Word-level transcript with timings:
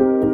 Thank 0.00 0.24
you. 0.24 0.29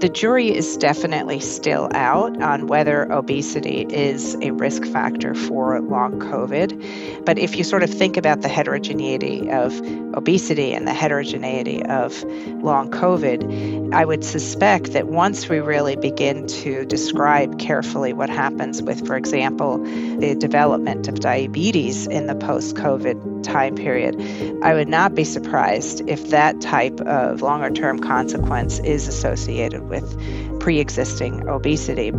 The 0.00 0.08
jury 0.08 0.48
is 0.48 0.78
definitely 0.78 1.40
still 1.40 1.90
out 1.92 2.40
on 2.40 2.68
whether 2.68 3.02
obesity 3.12 3.82
is 3.90 4.34
a 4.40 4.50
risk 4.52 4.86
factor 4.86 5.34
for 5.34 5.78
long 5.78 6.18
COVID. 6.18 7.26
But 7.26 7.38
if 7.38 7.54
you 7.54 7.64
sort 7.64 7.82
of 7.82 7.90
think 7.90 8.16
about 8.16 8.40
the 8.40 8.48
heterogeneity 8.48 9.50
of 9.50 9.78
obesity 10.14 10.72
and 10.72 10.88
the 10.88 10.94
heterogeneity 10.94 11.84
of 11.84 12.22
long 12.62 12.90
COVID, 12.90 13.92
I 13.92 14.06
would 14.06 14.24
suspect 14.24 14.92
that 14.92 15.08
once 15.08 15.50
we 15.50 15.60
really 15.60 15.96
begin 15.96 16.46
to 16.46 16.86
describe 16.86 17.58
carefully 17.58 18.14
what 18.14 18.30
happens 18.30 18.82
with, 18.82 19.06
for 19.06 19.16
example, 19.16 19.84
the 20.18 20.34
development 20.34 21.08
of 21.08 21.20
diabetes 21.20 22.06
in 22.06 22.26
the 22.26 22.34
post 22.34 22.74
COVID 22.74 23.42
time 23.42 23.74
period, 23.74 24.16
I 24.62 24.72
would 24.72 24.88
not 24.88 25.14
be 25.14 25.24
surprised 25.24 26.08
if 26.08 26.30
that 26.30 26.62
type 26.62 27.02
of 27.02 27.42
longer 27.42 27.68
term 27.68 27.98
consequence 27.98 28.78
is 28.78 29.06
associated 29.06 29.89
with 29.90 30.58
pre 30.60 30.80
existing 30.80 31.46
obesity. 31.48 32.10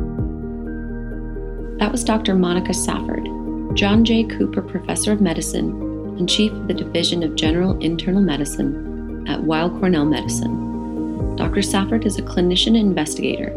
That 1.79 1.91
was 1.91 2.03
Dr. 2.03 2.35
Monika 2.35 2.75
Safford, 2.75 3.27
John 3.75 4.05
J. 4.05 4.25
Cooper 4.25 4.61
Professor 4.61 5.11
of 5.11 5.21
Medicine 5.21 5.71
and 6.19 6.29
Chief 6.29 6.51
of 6.51 6.67
the 6.67 6.75
Division 6.75 7.23
of 7.23 7.35
General 7.35 7.79
Internal 7.79 8.21
Medicine 8.21 9.25
at 9.27 9.43
Weill 9.43 9.71
Cornell 9.79 10.05
Medicine. 10.05 11.35
Dr. 11.37 11.63
Safford 11.63 12.05
is 12.05 12.19
a 12.19 12.21
clinician 12.21 12.67
and 12.67 12.77
investigator 12.77 13.51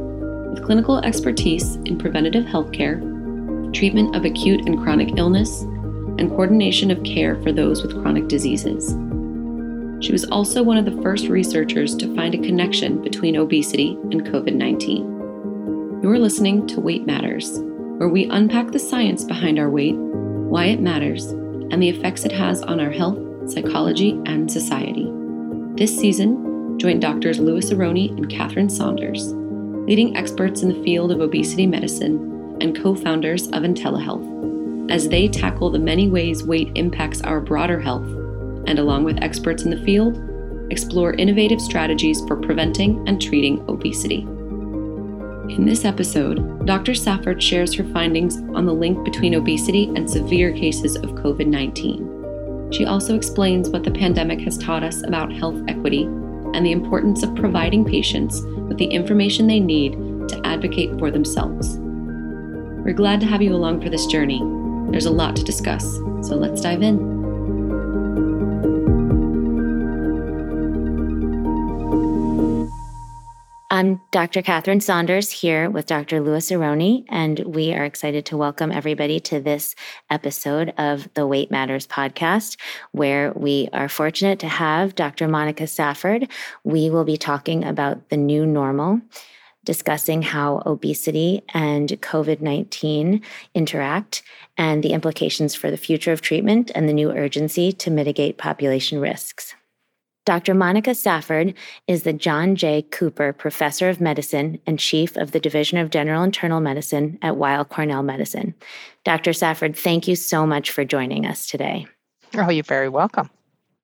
with 0.51 0.65
clinical 0.65 0.99
expertise 1.01 1.75
in 1.85 1.99
preventative 1.99 2.45
healthcare, 2.45 3.01
treatment 3.75 4.17
of 4.17 4.25
acute 4.25 4.67
and 4.67 4.79
chronic 4.83 5.19
illness, 5.19 5.63
and 6.19 6.31
coordination 6.31 6.91
of 6.91 7.03
care 7.03 7.43
for 7.43 7.53
those 7.53 7.83
with 7.83 8.01
chronic 8.01 8.29
diseases. 8.29 8.95
She 10.05 10.13
was 10.13 10.27
also 10.27 10.63
one 10.63 10.77
of 10.77 10.85
the 10.85 11.01
first 11.01 11.29
researchers 11.29 11.97
to 11.97 12.15
find 12.15 12.35
a 12.35 12.39
connection 12.39 13.01
between 13.01 13.37
obesity 13.37 13.93
and 14.11 14.23
COVID 14.27 14.55
19. 14.55 16.03
You're 16.03 16.19
listening 16.19 16.67
to 16.67 16.81
Weight 16.81 17.07
Matters, 17.07 17.59
where 17.97 18.11
we 18.11 18.29
unpack 18.29 18.71
the 18.71 18.79
science 18.79 19.25
behind 19.25 19.59
our 19.59 19.71
weight, 19.71 19.95
why 19.95 20.67
it 20.67 20.83
matters, 20.83 21.29
and 21.29 21.83
the 21.83 21.89
effects 21.89 22.27
it 22.27 22.33
has 22.33 22.61
on 22.61 22.81
our 22.81 22.91
health, 22.91 23.19
psychology, 23.51 24.21
and 24.27 24.53
society. 24.53 25.11
This 25.77 25.97
season, 25.97 26.79
join 26.79 27.01
doctors 27.01 27.39
Louis 27.39 27.73
Aronne 27.73 27.97
and 27.97 28.29
Catherine 28.29 28.69
Saunders, 28.69 29.33
leading 29.89 30.19
experts 30.19 30.61
in 30.61 30.69
the 30.69 30.85
field 30.85 31.13
of 31.13 31.23
obesity 31.23 31.67
medicine 31.67 32.59
and 32.61 32.79
co 32.79 32.95
founders 32.95 33.47
of 33.47 33.63
IntelliHealth, 33.63 34.91
as 34.91 35.09
they 35.09 35.29
tackle 35.29 35.71
the 35.71 35.79
many 35.79 36.11
ways 36.11 36.45
weight 36.45 36.71
impacts 36.75 37.23
our 37.23 37.41
broader 37.41 37.81
health 37.81 38.07
and 38.67 38.79
along 38.79 39.05
with 39.05 39.23
experts 39.23 39.65
in 39.65 39.71
the 39.71 39.85
field, 39.85 40.21
explore 40.71 41.15
innovative 41.15 41.61
strategies 41.61 42.21
for 42.27 42.37
preventing 42.37 43.07
and 43.09 43.21
treating 43.21 43.65
obesity. 43.69 44.27
In 45.51 45.67
this 45.67 45.85
episode, 45.85 46.67
Dr. 46.67 46.95
Safford 46.95 47.43
shares 47.43 47.75
her 47.75 47.85
findings 47.85 48.39
on 48.55 48.65
the 48.65 48.73
link 48.73 49.05
between 49.05 49.35
obesity 49.35 49.85
and 49.95 50.09
severe 50.09 50.53
cases 50.53 50.97
of 50.97 51.11
COVID 51.11 51.47
19. 51.47 52.71
She 52.73 52.87
also 52.87 53.15
explains 53.15 53.69
what 53.69 53.85
the 53.85 53.91
pandemic 53.91 54.41
has 54.41 54.57
taught 54.57 54.83
us 54.83 55.03
about 55.07 55.33
health 55.33 55.63
equity 55.69 56.05
and 56.55 56.65
the 56.65 56.73
importance 56.73 57.23
of 57.23 57.35
providing 57.35 57.85
patients 57.85 58.41
with 58.41 58.79
the 58.79 58.87
information 58.87 59.47
they 59.47 59.61
need 59.61 59.93
to 60.29 60.41
advocate 60.45 60.99
for 60.99 61.11
themselves. 61.11 61.77
We're 61.79 62.95
glad 62.95 63.21
to 63.21 63.27
have 63.27 63.43
you 63.43 63.55
along 63.55 63.83
for 63.83 63.91
this 63.91 64.07
journey. 64.07 64.43
There's 64.91 65.07
a 65.07 65.11
lot 65.11 65.37
to 65.37 65.45
discuss, 65.45 65.85
so 66.27 66.37
let's 66.37 66.61
dive 66.61 66.83
in. 66.83 67.14
I'm 73.75 74.01
Dr. 74.13 74.41
Catherine 74.41 74.81
Saunders 74.81 75.33
here 75.33 75.69
with 75.69 75.87
Dr. 75.87 76.21
Louis 76.21 76.53
Aronne, 76.53 77.05
and 77.09 77.41
we 77.41 77.75
are 77.75 77.85
excited 77.85 78.25
to 78.27 78.37
welcome 78.37 78.71
everybody 78.71 79.19
to 79.19 79.41
this 79.41 79.75
episode 80.09 80.73
of 80.79 81.13
the 81.15 81.27
Weight 81.27 81.51
Matters 81.51 81.85
podcast, 81.85 82.57
where 82.93 83.33
we 83.33 83.69
are 83.73 83.89
fortunate 83.89 84.39
to 84.39 84.47
have 84.47 84.95
Dr. 84.95 85.27
Monika 85.27 85.69
Safford. 85.69 86.31
We 86.63 86.89
will 86.89 87.03
be 87.03 87.17
talking 87.17 87.65
about 87.65 88.11
the 88.11 88.17
new 88.17 88.47
normal, 88.47 89.01
discussing 89.65 90.23
how 90.23 90.63
obesity 90.65 91.43
and 91.53 91.89
COVID 91.89 92.41
19 92.41 93.23
interact, 93.57 94.23
and 94.57 94.85
the 94.85 94.93
implications 94.93 95.57
for 95.57 95.73
the 95.73 95.77
future 95.77 96.13
of 96.13 96.21
treatment 96.21 96.71
and 96.77 96.89
the 96.89 96.93
new 96.93 97.11
urgency 97.11 97.73
to 97.73 97.91
mitigate 97.91 98.39
population 98.39 99.01
risks. 99.01 99.57
Dr. 100.25 100.55
Monika 100.55 100.97
Safford 100.97 101.53
is 101.87 102.05
the 102.05 102.15
John 102.15 102.57
J. 102.57 102.83
Cooper 102.83 103.35
Professor 103.35 103.91
of 103.91 104.01
Medicine 104.01 104.59
and 104.67 104.79
Chief 104.79 105.17
of 105.17 105.33
the 105.33 105.41
Division 105.41 105.77
of 105.77 105.91
General 105.91 106.23
Internal 106.23 106.61
Medicine 106.61 107.19
at 107.21 107.37
Weill 107.37 107.67
Cornell 107.67 108.03
Medicine. 108.03 108.55
Dr. 109.05 109.35
Safford, 109.35 109.77
thank 109.77 110.09
you 110.09 110.17
so 110.17 110.47
much 110.47 110.71
for 110.71 110.83
joining 110.83 111.27
us 111.27 111.47
today. 111.47 111.87
Oh, 112.35 112.49
you're 112.49 112.65
very 112.65 112.89
welcome. 112.89 113.29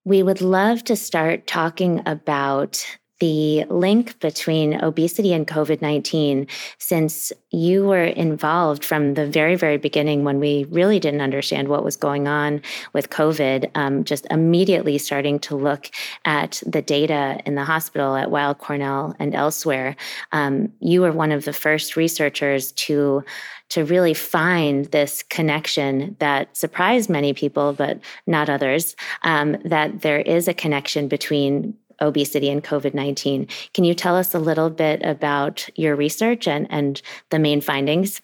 We 0.06 0.22
would 0.22 0.40
love 0.40 0.82
to 0.84 0.96
start 0.96 1.46
talking 1.46 2.02
about 2.06 2.86
the 3.20 3.64
link 3.66 4.18
between 4.20 4.82
obesity 4.82 5.32
and 5.32 5.46
COVID 5.46 5.80
19 5.80 6.46
since 6.78 7.32
you 7.50 7.84
were 7.84 8.04
involved 8.04 8.84
from 8.84 9.14
the 9.14 9.26
very, 9.26 9.56
very 9.56 9.76
beginning 9.76 10.24
when 10.24 10.40
we 10.40 10.64
really 10.70 10.98
didn't 10.98 11.20
understand 11.20 11.68
what 11.68 11.84
was 11.84 11.96
going 11.96 12.26
on 12.26 12.62
with 12.92 13.10
COVID, 13.10 13.70
um, 13.74 14.04
just 14.04 14.26
immediately 14.30 14.98
starting 14.98 15.38
to 15.40 15.56
look 15.56 15.90
at 16.24 16.62
the 16.66 16.82
data 16.82 17.40
in 17.44 17.54
the 17.54 17.64
hospital 17.64 18.16
at 18.16 18.30
Weill 18.30 18.54
Cornell 18.54 19.14
and 19.18 19.34
elsewhere. 19.34 19.96
Um, 20.32 20.72
you 20.80 21.02
were 21.02 21.12
one 21.12 21.32
of 21.32 21.44
the 21.44 21.52
first 21.52 21.96
researchers 21.96 22.72
to 22.72 23.24
to 23.68 23.84
really 23.84 24.14
find 24.14 24.86
this 24.86 25.22
connection 25.22 26.16
that 26.18 26.56
surprised 26.56 27.08
many 27.08 27.32
people, 27.32 27.72
but 27.72 28.00
not 28.26 28.48
others, 28.48 28.96
um, 29.22 29.56
that 29.64 30.00
there 30.00 30.18
is 30.18 30.48
a 30.48 30.54
connection 30.54 31.06
between 31.06 31.72
obesity 32.00 32.50
and 32.50 32.64
COVID 32.64 32.94
19. 32.94 33.48
Can 33.74 33.84
you 33.84 33.94
tell 33.94 34.16
us 34.16 34.34
a 34.34 34.38
little 34.38 34.70
bit 34.70 35.02
about 35.04 35.68
your 35.76 35.96
research 35.96 36.46
and, 36.48 36.66
and 36.70 37.00
the 37.30 37.38
main 37.38 37.60
findings? 37.60 38.20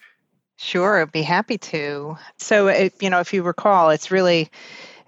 Sure, 0.56 1.03
I'd 1.03 1.12
be 1.12 1.22
happy 1.22 1.59
to. 1.59 2.16
So, 2.38 2.69
it, 2.69 2.94
you 3.00 3.10
know, 3.10 3.20
if 3.20 3.32
you 3.32 3.42
recall, 3.42 3.91
it's 3.91 4.10
really 4.10 4.50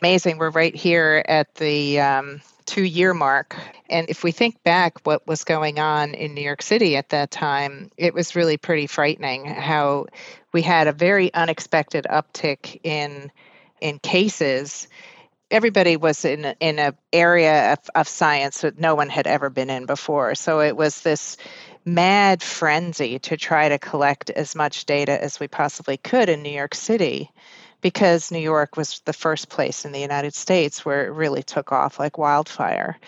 amazing. 0.03 0.39
We're 0.39 0.51
right 0.51 0.75
here 0.75 1.25
at 1.27 1.55
the 1.55 2.01
um, 2.01 2.41
two 2.67 2.85
year 2.85 3.15
mark. 3.15 3.57
And 3.89 4.09
if 4.11 4.23
we 4.23 4.31
think 4.31 4.63
back 4.63 5.07
what 5.07 5.27
was 5.27 5.45
going 5.45 5.79
on 5.79 6.13
in 6.13 6.35
New 6.35 6.43
York 6.43 6.61
City 6.61 6.97
at 6.97 7.09
that 7.09 7.31
time, 7.31 7.91
it 7.97 8.13
was 8.13 8.37
really 8.37 8.59
pretty 8.59 8.87
frightening 8.87 9.47
how 9.47 10.07
we 10.53 10.61
had 10.61 10.87
a 10.87 10.93
very 10.93 11.33
unexpected 11.33 12.07
uptick 12.11 12.79
in 12.85 13.33
in 13.81 13.99
cases 14.01 14.89
everybody 15.51 15.97
was 15.97 16.25
in 16.25 16.55
in 16.61 16.79
an 16.79 16.95
area 17.13 17.73
of, 17.73 17.79
of 17.95 18.09
science 18.09 18.61
that 18.61 18.79
no 18.79 18.95
one 18.95 19.09
had 19.09 19.27
ever 19.27 19.51
been 19.51 19.71
in 19.71 19.87
before. 19.87 20.35
So 20.35 20.61
it 20.61 20.77
was 20.77 21.01
this 21.01 21.37
mad 21.85 22.43
frenzy 22.43 23.19
to 23.19 23.37
try 23.37 23.69
to 23.69 23.79
collect 23.79 24.31
as 24.31 24.55
much 24.55 24.85
data 24.85 25.23
as 25.23 25.41
we 25.41 25.49
possibly 25.49 25.97
could 25.97 26.29
in 26.29 26.43
New 26.43 26.51
York 26.51 26.75
City 26.75 27.31
because 27.81 28.31
New 28.31 28.39
York 28.39 28.77
was 28.77 29.01
the 29.05 29.13
first 29.13 29.49
place 29.49 29.85
in 29.85 29.93
the 29.93 30.01
United 30.01 30.35
States 30.35 30.85
where 30.85 31.07
it 31.07 31.11
really 31.11 31.43
took 31.43 31.73
off 31.73 31.99
like 31.99 32.19
wildfire 32.19 32.99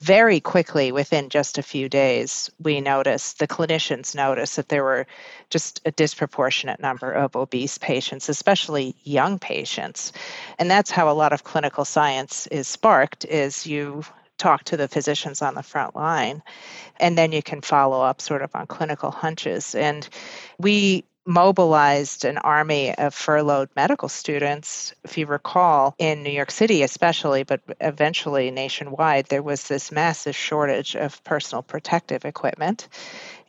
very 0.00 0.40
quickly, 0.40 0.92
within 0.92 1.28
just 1.28 1.58
a 1.58 1.62
few 1.62 1.88
days, 1.88 2.50
we 2.58 2.80
noticed, 2.80 3.38
the 3.38 3.46
clinicians 3.46 4.14
noticed 4.14 4.56
that 4.56 4.68
there 4.68 4.82
were 4.82 5.06
just 5.50 5.82
a 5.84 5.90
disproportionate 5.90 6.80
number 6.80 7.12
of 7.12 7.36
obese 7.36 7.76
patients, 7.76 8.28
especially 8.28 8.96
young 9.04 9.38
patients. 9.38 10.12
And 10.58 10.70
that's 10.70 10.90
how 10.90 11.10
a 11.10 11.12
lot 11.12 11.34
of 11.34 11.44
clinical 11.44 11.84
science 11.84 12.46
is 12.46 12.66
sparked 12.66 13.26
is 13.26 13.66
you 13.66 14.02
talk 14.38 14.64
to 14.64 14.76
the 14.76 14.88
physicians 14.88 15.42
on 15.42 15.54
the 15.54 15.62
front 15.62 15.94
line 15.94 16.42
and 16.98 17.18
then 17.18 17.30
you 17.30 17.42
can 17.42 17.60
follow 17.60 18.02
up 18.02 18.22
sort 18.22 18.40
of 18.40 18.50
on 18.54 18.66
clinical 18.66 19.10
hunches 19.10 19.74
and 19.74 20.08
we 20.58 21.04
mobilized 21.30 22.24
an 22.24 22.38
army 22.38 22.92
of 22.96 23.14
furloughed 23.14 23.68
medical 23.76 24.08
students. 24.08 24.92
If 25.04 25.16
you 25.16 25.26
recall, 25.26 25.94
in 25.98 26.24
New 26.24 26.30
York 26.30 26.50
City, 26.50 26.82
especially, 26.82 27.44
but 27.44 27.60
eventually 27.80 28.50
nationwide, 28.50 29.26
there 29.26 29.42
was 29.42 29.68
this 29.68 29.92
massive 29.92 30.34
shortage 30.34 30.96
of 30.96 31.22
personal 31.22 31.62
protective 31.62 32.24
equipment. 32.24 32.88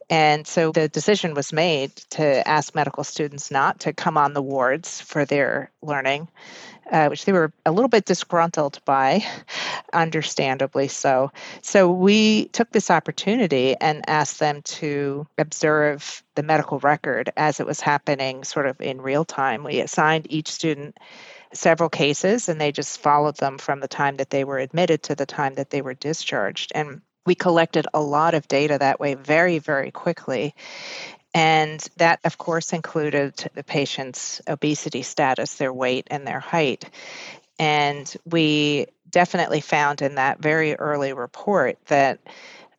And 0.09 0.45
so 0.45 0.71
the 0.71 0.88
decision 0.89 1.33
was 1.33 1.53
made 1.53 1.95
to 2.12 2.48
ask 2.48 2.75
medical 2.75 3.03
students 3.03 3.50
not 3.51 3.80
to 3.81 3.94
come 3.94 4.18
on 4.18 4.33
the 4.33 4.42
wards 4.42 5.00
for 5.00 5.24
their 5.24 5.71
learning, 5.81 6.27
uh, 6.92 7.07
which 7.07 7.25
they 7.25 7.31
were 7.31 7.53
a 7.65 7.71
little 7.71 7.88
bit 7.88 8.06
disgruntled 8.06 8.80
by, 8.83 9.24
understandably 9.94 10.88
so. 10.88 11.31
So 11.62 11.89
we 11.89 12.45
took 12.50 12.71
this 12.71 12.92
opportunity 12.92 13.75
and 13.80 14.07
asked 14.09 14.39
them 14.39 14.62
to 14.63 15.27
observe 15.38 16.24
the 16.36 16.44
medical 16.44 16.80
record 16.80 17.31
as 17.38 17.59
it 17.59 17.65
was 17.65 17.80
happening 17.80 18.44
sort 18.44 18.68
of 18.68 18.81
in 18.81 19.01
real 19.01 19.24
time. 19.24 19.63
We 19.63 19.80
assigned 19.80 20.27
each 20.30 20.51
student 20.51 20.98
several 21.53 21.89
cases 21.89 22.50
and 22.50 22.59
they 22.59 22.71
just 22.71 23.00
followed 23.00 23.38
them 23.38 23.57
from 23.57 23.80
the 23.80 23.88
time 23.88 24.18
that 24.18 24.30
they 24.30 24.44
were 24.44 24.57
admitted 24.57 25.03
to 25.03 25.15
the 25.15 25.25
time 25.25 25.56
that 25.56 25.69
they 25.69 25.81
were 25.81 25.94
discharged. 25.94 26.71
And 26.74 27.01
We 27.25 27.35
collected 27.35 27.88
a 27.94 28.01
lot 28.01 28.33
of 28.33 28.47
data 28.47 28.77
that 28.79 29.00
way 29.00 29.13
very, 29.13 29.59
very 29.59 29.91
quickly. 29.91 30.56
And 31.33 31.79
that, 31.97 32.19
of 32.25 32.38
course, 32.38 32.73
included 32.73 33.35
the 33.53 33.63
patient's 33.63 34.41
obesity 34.47 35.01
status, 35.01 35.56
their 35.56 35.71
weight, 35.71 36.07
and 36.12 36.27
their 36.27 36.39
height. 36.39 36.89
And 37.57 38.13
we 38.25 38.88
definitely 39.09 39.62
found 39.62 40.01
in 40.01 40.15
that 40.15 40.39
very 40.39 40.75
early 40.75 41.13
report 41.13 41.77
that 41.88 42.19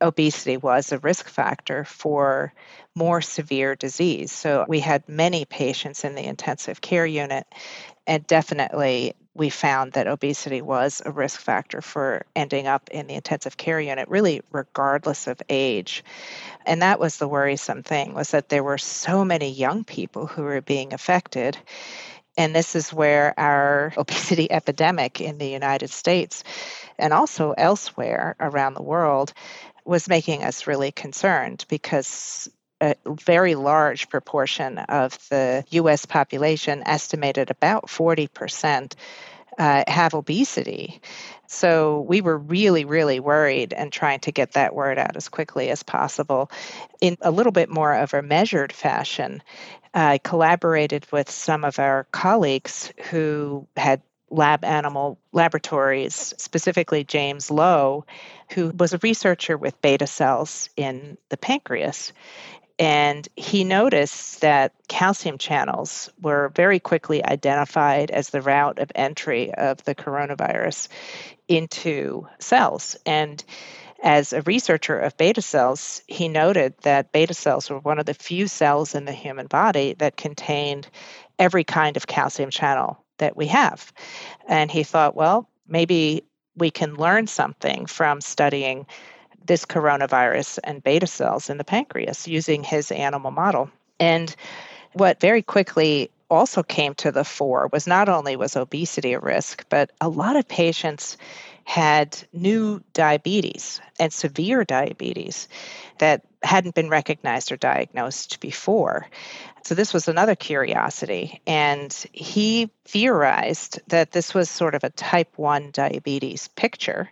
obesity 0.00 0.56
was 0.56 0.90
a 0.90 0.98
risk 0.98 1.28
factor 1.28 1.84
for 1.84 2.52
more 2.94 3.22
severe 3.22 3.74
disease. 3.74 4.32
So 4.32 4.66
we 4.68 4.80
had 4.80 5.08
many 5.08 5.44
patients 5.44 6.04
in 6.04 6.14
the 6.14 6.24
intensive 6.24 6.80
care 6.80 7.06
unit, 7.06 7.46
and 8.06 8.26
definitely 8.26 9.14
we 9.34 9.48
found 9.48 9.92
that 9.92 10.06
obesity 10.06 10.60
was 10.60 11.00
a 11.04 11.10
risk 11.10 11.40
factor 11.40 11.80
for 11.80 12.26
ending 12.36 12.66
up 12.66 12.90
in 12.90 13.06
the 13.06 13.14
intensive 13.14 13.56
care 13.56 13.80
unit 13.80 14.08
really 14.08 14.42
regardless 14.52 15.26
of 15.26 15.40
age. 15.48 16.04
And 16.66 16.82
that 16.82 17.00
was 17.00 17.16
the 17.16 17.28
worrisome 17.28 17.82
thing 17.82 18.14
was 18.14 18.30
that 18.32 18.50
there 18.50 18.62
were 18.62 18.78
so 18.78 19.24
many 19.24 19.50
young 19.50 19.84
people 19.84 20.26
who 20.26 20.42
were 20.42 20.60
being 20.60 20.92
affected. 20.92 21.56
And 22.36 22.54
this 22.54 22.76
is 22.76 22.92
where 22.92 23.38
our 23.38 23.92
obesity 23.98 24.50
epidemic 24.50 25.20
in 25.20 25.38
the 25.38 25.48
United 25.48 25.90
States 25.90 26.44
and 26.98 27.12
also 27.12 27.52
elsewhere 27.52 28.36
around 28.38 28.74
the 28.74 28.82
world 28.82 29.32
was 29.84 30.08
making 30.08 30.44
us 30.44 30.66
really 30.66 30.92
concerned 30.92 31.64
because 31.68 32.48
a 32.82 32.96
very 33.06 33.54
large 33.54 34.08
proportion 34.08 34.78
of 34.78 35.16
the 35.30 35.64
US 35.70 36.04
population, 36.04 36.82
estimated 36.84 37.50
about 37.50 37.86
40%, 37.86 38.94
uh, 39.58 39.84
have 39.86 40.14
obesity. 40.14 41.00
So 41.46 42.00
we 42.00 42.20
were 42.20 42.38
really, 42.38 42.84
really 42.84 43.20
worried 43.20 43.72
and 43.72 43.92
trying 43.92 44.20
to 44.20 44.32
get 44.32 44.52
that 44.52 44.74
word 44.74 44.98
out 44.98 45.16
as 45.16 45.28
quickly 45.28 45.70
as 45.70 45.82
possible 45.82 46.50
in 47.00 47.16
a 47.20 47.30
little 47.30 47.52
bit 47.52 47.68
more 47.68 47.94
of 47.94 48.14
a 48.14 48.22
measured 48.22 48.72
fashion. 48.72 49.42
I 49.94 50.18
collaborated 50.18 51.06
with 51.12 51.30
some 51.30 51.64
of 51.64 51.78
our 51.78 52.06
colleagues 52.10 52.92
who 53.10 53.68
had 53.76 54.02
lab 54.30 54.64
animal 54.64 55.18
laboratories, 55.32 56.34
specifically 56.38 57.04
James 57.04 57.50
Lo, 57.50 58.06
who 58.52 58.70
was 58.70 58.94
a 58.94 58.98
researcher 59.02 59.56
with 59.56 59.80
beta 59.82 60.06
cells 60.06 60.70
in 60.76 61.18
the 61.28 61.36
pancreas. 61.36 62.12
And 62.82 63.28
he 63.36 63.62
noticed 63.62 64.40
that 64.40 64.72
calcium 64.88 65.38
channels 65.38 66.10
were 66.20 66.48
very 66.56 66.80
quickly 66.80 67.24
identified 67.24 68.10
as 68.10 68.30
the 68.30 68.42
route 68.42 68.80
of 68.80 68.90
entry 68.96 69.54
of 69.54 69.84
the 69.84 69.94
coronavirus 69.94 70.88
into 71.46 72.26
cells. 72.40 72.96
And 73.06 73.44
as 74.02 74.32
a 74.32 74.42
researcher 74.42 74.98
of 74.98 75.16
beta 75.16 75.42
cells, 75.42 76.02
he 76.08 76.26
noted 76.26 76.74
that 76.82 77.12
beta 77.12 77.34
cells 77.34 77.70
were 77.70 77.78
one 77.78 78.00
of 78.00 78.06
the 78.06 78.14
few 78.14 78.48
cells 78.48 78.96
in 78.96 79.04
the 79.04 79.12
human 79.12 79.46
body 79.46 79.94
that 79.98 80.16
contained 80.16 80.88
every 81.38 81.62
kind 81.62 81.96
of 81.96 82.08
calcium 82.08 82.50
channel 82.50 82.98
that 83.18 83.36
we 83.36 83.46
have. 83.46 83.92
And 84.48 84.72
he 84.72 84.82
thought, 84.82 85.14
well, 85.14 85.48
maybe 85.68 86.24
we 86.56 86.72
can 86.72 86.96
learn 86.96 87.28
something 87.28 87.86
from 87.86 88.20
studying 88.20 88.86
this 89.46 89.64
coronavirus 89.64 90.58
and 90.64 90.82
beta 90.82 91.06
cells 91.06 91.50
in 91.50 91.58
the 91.58 91.64
pancreas 91.64 92.28
using 92.28 92.62
his 92.62 92.90
animal 92.90 93.30
model. 93.30 93.70
And 93.98 94.34
what 94.92 95.20
very 95.20 95.42
quickly 95.42 96.10
also 96.30 96.62
came 96.62 96.94
to 96.94 97.12
the 97.12 97.24
fore 97.24 97.68
was 97.72 97.86
not 97.86 98.08
only 98.08 98.36
was 98.36 98.56
obesity 98.56 99.12
a 99.12 99.20
risk, 99.20 99.64
but 99.68 99.90
a 100.00 100.08
lot 100.08 100.36
of 100.36 100.48
patients 100.48 101.16
had 101.64 102.18
new 102.32 102.82
diabetes 102.92 103.80
and 104.00 104.12
severe 104.12 104.64
diabetes 104.64 105.48
that 105.98 106.22
hadn't 106.42 106.74
been 106.74 106.88
recognized 106.88 107.52
or 107.52 107.56
diagnosed 107.56 108.40
before. 108.40 109.06
So, 109.62 109.74
this 109.76 109.94
was 109.94 110.08
another 110.08 110.34
curiosity. 110.34 111.40
And 111.46 111.92
he 112.12 112.70
theorized 112.84 113.80
that 113.88 114.10
this 114.10 114.34
was 114.34 114.50
sort 114.50 114.74
of 114.74 114.82
a 114.82 114.90
type 114.90 115.32
1 115.36 115.70
diabetes 115.70 116.48
picture 116.48 117.10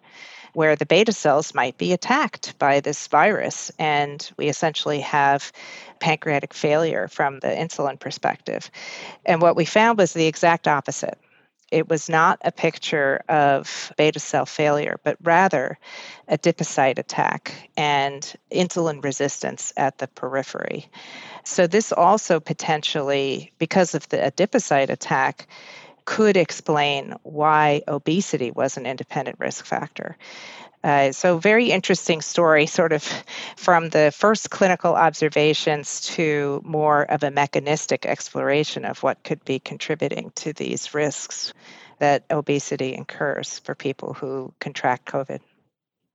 where 0.52 0.76
the 0.76 0.86
beta 0.86 1.12
cells 1.12 1.54
might 1.54 1.78
be 1.78 1.92
attacked 1.92 2.58
by 2.58 2.80
this 2.80 3.06
virus. 3.08 3.70
And 3.78 4.30
we 4.36 4.48
essentially 4.48 5.00
have 5.00 5.52
pancreatic 6.00 6.54
failure 6.54 7.08
from 7.08 7.40
the 7.40 7.48
insulin 7.48 7.98
perspective. 7.98 8.70
And 9.24 9.40
what 9.40 9.56
we 9.56 9.64
found 9.64 9.98
was 9.98 10.12
the 10.12 10.26
exact 10.26 10.66
opposite. 10.66 11.18
It 11.70 11.88
was 11.88 12.08
not 12.08 12.40
a 12.44 12.50
picture 12.50 13.22
of 13.28 13.92
beta 13.96 14.18
cell 14.18 14.44
failure, 14.44 14.98
but 15.04 15.16
rather 15.22 15.78
adipocyte 16.28 16.98
attack 16.98 17.70
and 17.76 18.34
insulin 18.50 19.04
resistance 19.04 19.72
at 19.76 19.98
the 19.98 20.08
periphery. 20.08 20.86
So, 21.44 21.68
this 21.68 21.92
also 21.92 22.40
potentially, 22.40 23.52
because 23.58 23.94
of 23.94 24.08
the 24.08 24.16
adipocyte 24.16 24.90
attack, 24.90 25.46
could 26.04 26.36
explain 26.36 27.14
why 27.22 27.82
obesity 27.88 28.50
was 28.50 28.76
an 28.76 28.86
independent 28.86 29.38
risk 29.38 29.64
factor. 29.64 30.16
Uh, 30.82 31.12
so, 31.12 31.36
very 31.36 31.70
interesting 31.70 32.22
story, 32.22 32.64
sort 32.64 32.92
of 32.92 33.04
from 33.56 33.90
the 33.90 34.10
first 34.16 34.48
clinical 34.48 34.94
observations 34.94 36.00
to 36.00 36.62
more 36.64 37.02
of 37.10 37.22
a 37.22 37.30
mechanistic 37.30 38.06
exploration 38.06 38.86
of 38.86 39.02
what 39.02 39.22
could 39.22 39.44
be 39.44 39.58
contributing 39.58 40.32
to 40.36 40.54
these 40.54 40.94
risks 40.94 41.52
that 41.98 42.24
obesity 42.30 42.94
incurs 42.94 43.58
for 43.58 43.74
people 43.74 44.14
who 44.14 44.52
contract 44.58 45.06
COVID. 45.06 45.40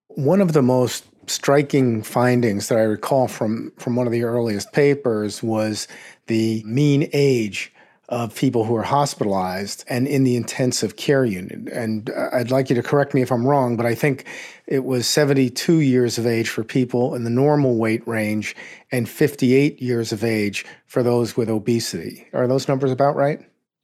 One 0.09 0.41
of 0.41 0.53
the 0.53 0.63
most 0.63 1.05
striking 1.27 2.01
findings 2.01 2.67
that 2.67 2.77
I 2.77 2.83
recall 2.83 3.27
from, 3.27 3.71
from 3.77 3.95
one 3.95 4.07
of 4.07 4.13
the 4.13 4.23
earliest 4.23 4.73
papers 4.73 5.43
was 5.43 5.87
the 6.25 6.63
mean 6.65 7.07
age 7.13 7.71
of 8.09 8.35
people 8.35 8.63
who 8.63 8.75
are 8.75 8.83
hospitalized 8.83 9.83
and 9.87 10.07
in 10.07 10.23
the 10.23 10.35
intensive 10.35 10.95
care 10.95 11.25
unit. 11.25 11.67
And 11.73 12.09
uh, 12.09 12.29
I'd 12.33 12.51
like 12.51 12.69
you 12.69 12.75
to 12.75 12.83
correct 12.83 13.13
me 13.13 13.21
if 13.21 13.31
I'm 13.31 13.47
wrong, 13.47 13.77
but 13.77 13.85
I 13.85 13.95
think 13.95 14.25
it 14.67 14.83
was 14.83 15.07
72 15.07 15.79
years 15.79 16.17
of 16.17 16.27
age 16.27 16.49
for 16.49 16.63
people 16.63 17.15
in 17.15 17.23
the 17.23 17.29
normal 17.29 17.77
weight 17.77 18.07
range 18.07 18.55
and 18.91 19.09
58 19.09 19.81
years 19.81 20.11
of 20.11 20.23
age 20.23 20.65
for 20.85 21.01
those 21.01 21.35
with 21.35 21.49
obesity. 21.49 22.27
Are 22.33 22.47
those 22.47 22.67
numbers 22.67 22.91
about 22.91 23.15
right? 23.15 23.39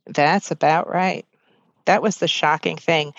That's 0.05 0.51
about 0.51 0.89
right. 0.89 1.25
That 1.85 2.03
was 2.03 2.17
the 2.17 2.27
shocking 2.27 2.77
thing. 2.77 3.13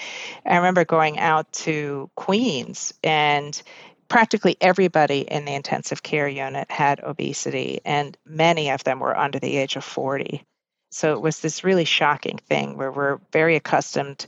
I 0.47 0.57
remember 0.57 0.85
going 0.85 1.19
out 1.19 1.53
to 1.53 2.09
Queens 2.15 2.95
and 3.03 3.61
practically 4.09 4.57
everybody 4.61 5.21
in 5.21 5.47
the 5.47 5.55
intensive 5.55 6.03
care 6.03 6.29
unit 6.29 6.71
had 6.71 7.01
obesity, 7.01 7.81
and 7.85 8.17
many 8.27 8.71
of 8.71 8.85
them 8.85 9.01
were 9.01 9.17
under 9.17 9.39
the 9.39 9.57
age 9.57 9.75
of 9.75 9.83
40. 9.83 10.45
So 10.93 11.15
it 11.15 11.23
was 11.23 11.41
this 11.41 11.65
really 11.65 11.87
shocking 11.87 12.39
thing 12.39 12.77
where 12.77 12.93
we're 12.93 13.19
very 13.33 13.57
accustomed 13.57 14.27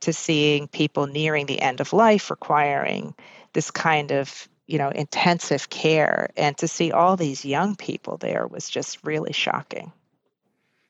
to 0.00 0.12
seeing 0.12 0.68
people 0.68 1.06
nearing 1.06 1.46
the 1.46 1.60
end 1.60 1.80
of 1.80 1.92
life 1.92 2.30
requiring 2.30 3.14
this 3.52 3.70
kind 3.70 4.12
of 4.12 4.48
you 4.66 4.78
know 4.78 4.90
intensive 4.90 5.70
care. 5.70 6.30
And 6.36 6.56
to 6.58 6.68
see 6.68 6.92
all 6.92 7.16
these 7.16 7.44
young 7.44 7.74
people 7.74 8.16
there 8.16 8.46
was 8.46 8.70
just 8.70 9.04
really 9.04 9.32
shocking. 9.32 9.92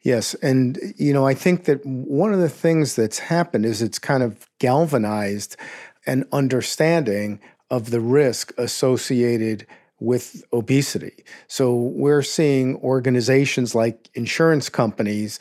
Yes. 0.03 0.35
And 0.35 0.79
you 0.97 1.13
know 1.15 1.27
i 1.27 1.35
think 1.35 1.65
that 1.65 1.85
one 1.87 2.35
of 2.35 2.41
the 2.41 2.49
things 2.51 2.95
that's 2.95 3.19
happened 3.19 3.65
is 3.65 3.81
it's 3.81 3.99
kind 3.99 4.23
of 4.23 4.47
galvanized 4.59 5.57
an 6.07 6.27
understanding 6.33 7.41
of 7.71 7.91
the 7.91 8.01
risk 8.01 8.53
associated 8.59 9.67
with 10.05 10.45
obesity. 10.53 11.25
So 11.49 11.75
we're 11.75 12.23
seeing 12.23 12.77
organizations 12.77 13.75
like 13.75 14.11
insurance 14.15 14.69
companies 14.69 15.39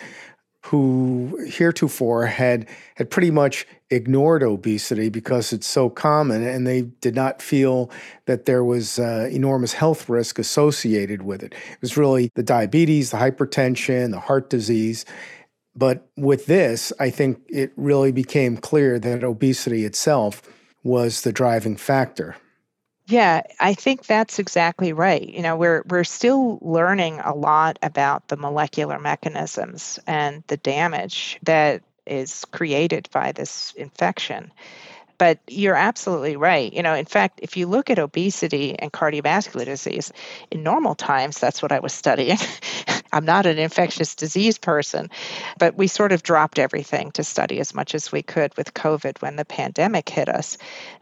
who 0.65 1.37
heretofore 1.45 2.25
had 2.25 2.67
had 2.95 3.09
pretty 3.09 3.31
much 3.31 3.67
ignored 3.89 4.41
obesity 4.41 5.09
because 5.09 5.51
it's 5.51 5.67
so 5.67 5.89
common 5.89 6.41
and 6.41 6.65
they 6.65 6.83
did 7.01 7.13
not 7.13 7.41
feel 7.41 7.91
that 8.27 8.45
there 8.45 8.63
was 8.63 8.97
uh, 8.97 9.27
enormous 9.29 9.73
health 9.73 10.07
risk 10.07 10.39
associated 10.39 11.21
with 11.21 11.43
it. 11.43 11.53
It 11.53 11.81
was 11.81 11.97
really 11.97 12.31
the 12.35 12.43
diabetes, 12.43 13.11
the 13.11 13.17
hypertension, 13.17 14.11
the 14.11 14.21
heart 14.21 14.49
disease. 14.49 15.05
But 15.75 16.07
with 16.15 16.45
this, 16.45 16.93
I 16.99 17.09
think 17.09 17.41
it 17.49 17.73
really 17.75 18.11
became 18.13 18.55
clear 18.55 18.99
that 18.99 19.23
obesity 19.23 19.83
itself 19.83 20.41
was 20.83 21.21
the 21.21 21.33
driving 21.33 21.75
factor. 21.75 22.37
Yeah, 23.05 23.41
I 23.59 23.73
think 23.73 24.05
that's 24.05 24.39
exactly 24.39 24.93
right. 24.93 25.27
You 25.27 25.41
know, 25.41 25.57
we're 25.57 25.83
we're 25.89 26.05
still 26.05 26.57
learning 26.61 27.19
a 27.19 27.33
lot 27.35 27.77
about 27.83 28.29
the 28.29 28.37
molecular 28.37 28.97
mechanisms 28.97 29.99
and 30.07 30.43
the 30.47 30.55
damage 30.57 31.37
that 31.43 31.81
is 32.05 32.45
created 32.51 33.09
by 33.11 33.33
this 33.33 33.73
infection. 33.75 34.51
But 35.17 35.39
you're 35.47 35.75
absolutely 35.75 36.37
right. 36.37 36.73
You 36.73 36.83
know, 36.83 36.95
in 36.95 37.05
fact, 37.05 37.41
if 37.43 37.57
you 37.57 37.67
look 37.67 37.89
at 37.89 37.99
obesity 37.99 38.77
and 38.79 38.91
cardiovascular 38.93 39.65
disease, 39.65 40.11
in 40.51 40.63
normal 40.63 40.95
times, 40.95 41.39
that's 41.39 41.61
what 41.61 41.71
I 41.73 41.79
was 41.79 41.93
studying. 41.93 42.37
I'm 43.13 43.25
not 43.25 43.45
an 43.45 43.59
infectious 43.59 44.15
disease 44.15 44.57
person, 44.57 45.09
but 45.57 45.75
we 45.75 45.87
sort 45.87 46.11
of 46.11 46.23
dropped 46.23 46.59
everything 46.59 47.11
to 47.11 47.23
study 47.23 47.59
as 47.59 47.73
much 47.73 47.95
as 47.95 48.11
we 48.11 48.23
could 48.23 48.55
with 48.57 48.73
COVID 48.73 49.21
when 49.21 49.35
the 49.35 49.45
pandemic 49.45 50.09
hit 50.09 50.29
us. 50.29 50.57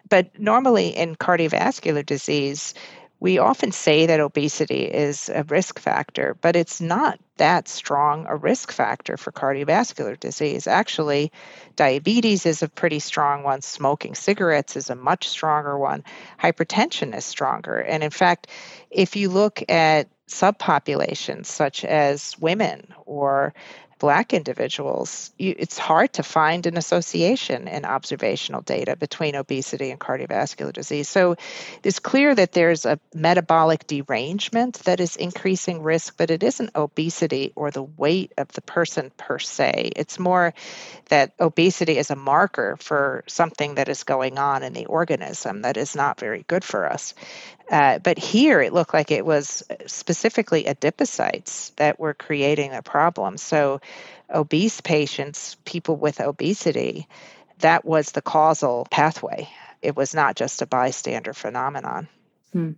But 0.09 0.37
normally 0.39 0.89
in 0.89 1.15
cardiovascular 1.15 2.05
disease, 2.05 2.73
we 3.21 3.37
often 3.37 3.71
say 3.71 4.07
that 4.07 4.19
obesity 4.19 4.83
is 4.83 5.29
a 5.29 5.43
risk 5.43 5.77
factor, 5.79 6.35
but 6.41 6.55
it's 6.55 6.81
not 6.81 7.19
that 7.37 7.67
strong 7.67 8.25
a 8.27 8.35
risk 8.35 8.71
factor 8.71 9.15
for 9.15 9.31
cardiovascular 9.31 10.19
disease. 10.19 10.65
Actually, 10.65 11.31
diabetes 11.75 12.47
is 12.47 12.63
a 12.63 12.67
pretty 12.67 12.97
strong 12.97 13.43
one, 13.43 13.61
smoking 13.61 14.15
cigarettes 14.15 14.75
is 14.75 14.89
a 14.89 14.95
much 14.95 15.29
stronger 15.29 15.77
one, 15.77 16.03
hypertension 16.39 17.15
is 17.15 17.23
stronger. 17.23 17.77
And 17.77 18.03
in 18.03 18.09
fact, 18.09 18.47
if 18.89 19.15
you 19.15 19.29
look 19.29 19.63
at 19.69 20.09
subpopulations 20.31 21.45
such 21.45 21.85
as 21.85 22.37
women 22.39 22.93
or 23.05 23.53
Black 24.01 24.33
individuals, 24.33 25.29
you, 25.37 25.53
it's 25.59 25.77
hard 25.77 26.13
to 26.13 26.23
find 26.23 26.65
an 26.65 26.75
association 26.75 27.67
in 27.67 27.85
observational 27.85 28.63
data 28.63 28.95
between 28.95 29.35
obesity 29.35 29.91
and 29.91 29.99
cardiovascular 29.99 30.73
disease. 30.73 31.07
So 31.07 31.35
it's 31.83 31.99
clear 31.99 32.33
that 32.33 32.51
there's 32.51 32.87
a 32.87 32.99
metabolic 33.13 33.85
derangement 33.85 34.79
that 34.85 34.99
is 34.99 35.17
increasing 35.17 35.83
risk, 35.83 36.17
but 36.17 36.31
it 36.31 36.41
isn't 36.41 36.71
obesity 36.75 37.53
or 37.55 37.69
the 37.69 37.83
weight 37.83 38.33
of 38.39 38.47
the 38.53 38.61
person 38.61 39.11
per 39.17 39.37
se. 39.37 39.91
It's 39.95 40.17
more 40.17 40.55
that 41.09 41.33
obesity 41.39 41.99
is 41.99 42.09
a 42.09 42.15
marker 42.15 42.77
for 42.79 43.23
something 43.27 43.75
that 43.75 43.87
is 43.87 44.03
going 44.03 44.39
on 44.39 44.63
in 44.63 44.73
the 44.73 44.87
organism 44.87 45.61
that 45.61 45.77
is 45.77 45.95
not 45.95 46.19
very 46.19 46.43
good 46.47 46.63
for 46.63 46.91
us. 46.91 47.13
Uh, 47.71 47.99
but 47.99 48.19
here 48.19 48.61
it 48.61 48.73
looked 48.73 48.93
like 48.93 49.11
it 49.11 49.25
was 49.25 49.63
specifically 49.87 50.65
adipocytes 50.65 51.73
that 51.77 51.99
were 51.99 52.13
creating 52.13 52.71
the 52.71 52.81
problem. 52.81 53.37
So, 53.37 53.79
obese 54.29 54.81
patients, 54.81 55.55
people 55.63 55.95
with 55.95 56.19
obesity, 56.19 57.07
that 57.59 57.85
was 57.85 58.11
the 58.11 58.21
causal 58.21 58.87
pathway. 58.91 59.47
It 59.81 59.95
was 59.95 60.13
not 60.13 60.35
just 60.35 60.61
a 60.61 60.65
bystander 60.65 61.33
phenomenon. 61.33 62.09
Hmm. 62.51 62.71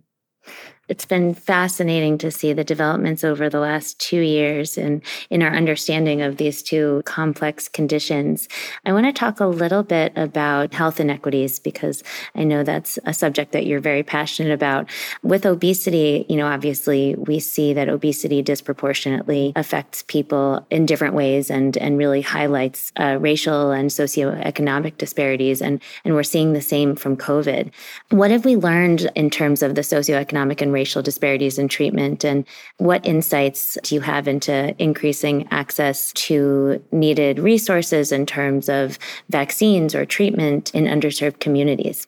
It's 0.88 1.06
been 1.06 1.34
fascinating 1.34 2.18
to 2.18 2.30
see 2.30 2.52
the 2.52 2.62
developments 2.64 3.24
over 3.24 3.48
the 3.48 3.60
last 3.60 3.98
two 3.98 4.20
years 4.20 4.76
and 4.76 5.00
in 5.30 5.42
our 5.42 5.54
understanding 5.54 6.20
of 6.20 6.36
these 6.36 6.62
two 6.62 7.02
complex 7.06 7.68
conditions. 7.68 8.48
I 8.84 8.92
want 8.92 9.06
to 9.06 9.12
talk 9.12 9.40
a 9.40 9.46
little 9.46 9.82
bit 9.82 10.12
about 10.14 10.74
health 10.74 11.00
inequities 11.00 11.58
because 11.58 12.02
I 12.34 12.44
know 12.44 12.64
that's 12.64 12.98
a 13.06 13.14
subject 13.14 13.52
that 13.52 13.64
you're 13.64 13.80
very 13.80 14.02
passionate 14.02 14.52
about. 14.52 14.90
With 15.22 15.46
obesity, 15.46 16.26
you 16.28 16.36
know, 16.36 16.46
obviously 16.46 17.14
we 17.14 17.40
see 17.40 17.72
that 17.72 17.88
obesity 17.88 18.42
disproportionately 18.42 19.54
affects 19.56 20.02
people 20.02 20.66
in 20.68 20.84
different 20.84 21.14
ways 21.14 21.50
and, 21.50 21.78
and 21.78 21.96
really 21.96 22.20
highlights 22.20 22.92
uh, 23.00 23.16
racial 23.18 23.70
and 23.70 23.88
socioeconomic 23.88 24.98
disparities. 24.98 25.62
And, 25.62 25.80
and 26.04 26.14
we're 26.14 26.24
seeing 26.24 26.52
the 26.52 26.60
same 26.60 26.94
from 26.94 27.16
COVID. 27.16 27.70
What 28.10 28.30
have 28.30 28.44
we 28.44 28.56
learned 28.56 29.10
in 29.14 29.30
terms 29.30 29.62
of 29.62 29.76
the 29.76 29.80
socioeconomic 29.80 30.60
and 30.60 30.73
racial 30.74 31.00
disparities 31.00 31.58
in 31.58 31.68
treatment? 31.68 32.24
And 32.24 32.44
what 32.76 33.06
insights 33.06 33.78
do 33.82 33.94
you 33.94 34.02
have 34.02 34.28
into 34.28 34.74
increasing 34.78 35.48
access 35.50 36.12
to 36.12 36.84
needed 36.92 37.38
resources 37.38 38.12
in 38.12 38.26
terms 38.26 38.68
of 38.68 38.98
vaccines 39.30 39.94
or 39.94 40.04
treatment 40.04 40.74
in 40.74 40.84
underserved 40.84 41.40
communities? 41.40 42.06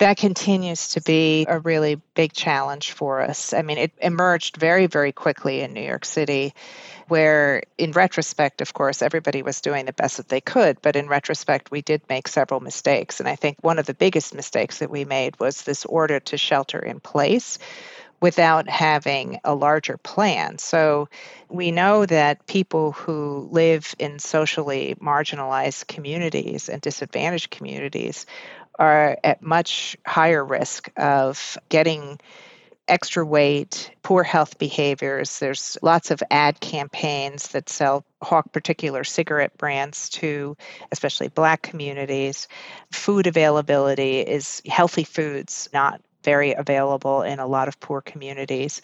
that 0.00 0.16
continues 0.16 0.88
to 0.88 1.00
be 1.02 1.44
a 1.46 1.58
really 1.58 2.00
big 2.14 2.32
challenge 2.32 2.92
for 2.92 3.20
us. 3.20 3.52
I 3.52 3.60
mean, 3.60 3.76
it 3.76 3.92
emerged 4.00 4.56
very, 4.56 4.86
very 4.86 5.12
quickly 5.12 5.60
in 5.60 5.74
New 5.74 5.82
York 5.82 6.06
City, 6.06 6.54
where, 7.10 7.62
in 7.76 7.92
retrospect, 7.92 8.60
of 8.60 8.72
course, 8.72 9.02
everybody 9.02 9.42
was 9.42 9.60
doing 9.60 9.84
the 9.84 9.92
best 9.92 10.16
that 10.18 10.28
they 10.28 10.40
could. 10.40 10.80
But 10.80 10.96
in 10.96 11.08
retrospect, 11.08 11.70
we 11.70 11.82
did 11.82 12.02
make 12.08 12.28
several 12.28 12.60
mistakes. 12.60 13.20
And 13.20 13.28
I 13.28 13.36
think 13.36 13.58
one 13.60 13.78
of 13.78 13.86
the 13.86 13.94
biggest 13.94 14.34
mistakes 14.34 14.78
that 14.78 14.90
we 14.90 15.04
made 15.04 15.38
was 15.40 15.62
this 15.62 15.84
order 15.84 16.20
to 16.20 16.38
shelter 16.38 16.78
in 16.78 17.00
place 17.00 17.58
without 18.20 18.68
having 18.68 19.40
a 19.44 19.54
larger 19.54 19.96
plan. 19.96 20.58
So 20.58 21.08
we 21.48 21.70
know 21.70 22.06
that 22.06 22.46
people 22.46 22.92
who 22.92 23.48
live 23.50 23.94
in 23.98 24.18
socially 24.18 24.94
marginalized 25.00 25.88
communities 25.88 26.68
and 26.68 26.80
disadvantaged 26.80 27.50
communities 27.50 28.26
are 28.78 29.18
at 29.24 29.42
much 29.42 29.96
higher 30.06 30.44
risk 30.44 30.90
of 30.96 31.58
getting 31.68 32.20
extra 32.90 33.24
weight, 33.24 33.90
poor 34.02 34.22
health 34.22 34.58
behaviors. 34.58 35.38
There's 35.38 35.78
lots 35.80 36.10
of 36.10 36.22
ad 36.30 36.60
campaigns 36.60 37.48
that 37.48 37.68
sell 37.68 38.04
hawk 38.20 38.52
particular 38.52 39.04
cigarette 39.04 39.56
brands 39.56 40.08
to 40.10 40.56
especially 40.92 41.28
black 41.28 41.62
communities. 41.62 42.48
Food 42.90 43.26
availability 43.26 44.20
is 44.20 44.60
healthy 44.66 45.04
foods, 45.04 45.68
not 45.72 46.02
very 46.24 46.52
available 46.52 47.22
in 47.22 47.38
a 47.38 47.46
lot 47.46 47.68
of 47.68 47.80
poor 47.80 48.00
communities. 48.00 48.82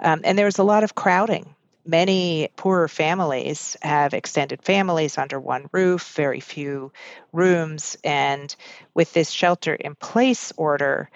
Um, 0.00 0.22
and 0.24 0.36
there's 0.36 0.58
a 0.58 0.64
lot 0.64 0.82
of 0.82 0.94
crowding. 0.94 1.54
Many 1.84 2.48
poorer 2.56 2.86
families 2.86 3.76
have 3.82 4.14
extended 4.14 4.62
families 4.62 5.18
under 5.18 5.40
one 5.40 5.68
roof, 5.72 6.12
very 6.14 6.38
few 6.38 6.92
rooms. 7.32 7.96
And 8.04 8.54
with 8.94 9.12
this 9.12 9.30
shelter 9.30 9.74
in 9.74 9.96
place 9.96 10.52
order, 10.56 11.10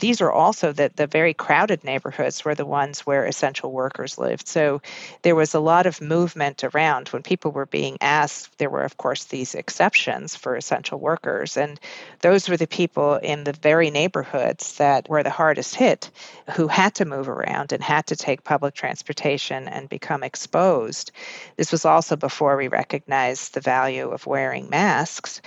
these 0.00 0.20
are 0.20 0.32
also 0.32 0.72
the, 0.72 0.90
the 0.96 1.06
very 1.06 1.34
crowded 1.34 1.84
neighborhoods 1.84 2.44
were 2.44 2.54
the 2.54 2.66
ones 2.66 3.00
where 3.00 3.24
essential 3.24 3.70
workers 3.70 4.18
lived. 4.18 4.48
So 4.48 4.82
there 5.22 5.34
was 5.34 5.54
a 5.54 5.60
lot 5.60 5.86
of 5.86 6.00
movement 6.00 6.64
around. 6.64 7.08
When 7.08 7.22
people 7.22 7.52
were 7.52 7.66
being 7.66 7.98
asked, 8.00 8.58
there 8.58 8.70
were, 8.70 8.82
of 8.82 8.96
course, 8.96 9.24
these 9.24 9.54
exceptions 9.54 10.34
for 10.34 10.56
essential 10.56 10.98
workers. 10.98 11.56
And 11.56 11.78
those 12.20 12.48
were 12.48 12.56
the 12.56 12.66
people 12.66 13.16
in 13.16 13.44
the 13.44 13.52
very 13.52 13.90
neighborhoods 13.90 14.76
that 14.76 15.08
were 15.08 15.22
the 15.22 15.30
hardest 15.30 15.74
hit 15.74 16.10
who 16.56 16.66
had 16.66 16.94
to 16.96 17.04
move 17.04 17.28
around 17.28 17.72
and 17.72 17.82
had 17.82 18.06
to 18.08 18.16
take 18.16 18.42
public 18.42 18.74
transportation 18.74 19.68
and 19.68 19.88
become 19.88 20.22
exposed. 20.22 21.12
This 21.56 21.72
was 21.72 21.84
also 21.84 22.16
before 22.16 22.56
we 22.56 22.68
recognized 22.68 23.54
the 23.54 23.60
value 23.60 24.10
of 24.10 24.26
wearing 24.26 24.70
masks. 24.70 25.42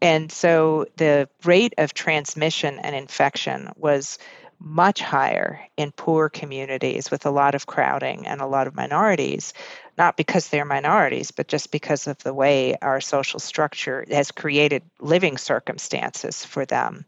And 0.00 0.30
so 0.30 0.86
the 0.96 1.28
rate 1.44 1.74
of 1.78 1.94
transmission 1.94 2.78
and 2.78 2.94
infection 2.94 3.70
was 3.76 4.18
much 4.58 5.00
higher 5.00 5.60
in 5.76 5.92
poor 5.92 6.28
communities 6.28 7.10
with 7.10 7.26
a 7.26 7.30
lot 7.30 7.54
of 7.54 7.66
crowding 7.66 8.26
and 8.26 8.40
a 8.40 8.46
lot 8.46 8.66
of 8.66 8.74
minorities, 8.74 9.52
not 9.98 10.16
because 10.16 10.48
they're 10.48 10.64
minorities, 10.64 11.30
but 11.30 11.48
just 11.48 11.70
because 11.70 12.06
of 12.06 12.18
the 12.18 12.32
way 12.32 12.76
our 12.80 13.00
social 13.00 13.40
structure 13.40 14.06
has 14.10 14.30
created 14.30 14.82
living 15.00 15.36
circumstances 15.36 16.44
for 16.44 16.64
them. 16.64 17.04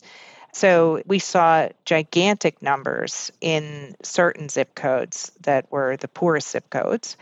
So 0.53 1.03
we 1.05 1.19
saw 1.19 1.69
gigantic 1.85 2.63
numbers 2.63 3.31
in 3.41 3.95
certain 4.03 4.49
zip 4.49 4.75
codes 4.75 5.31
that 5.43 5.71
were 5.71 5.99
the 5.99 6.09
poorest 6.09 6.49
zip 6.49 6.71
codes. 6.71 7.17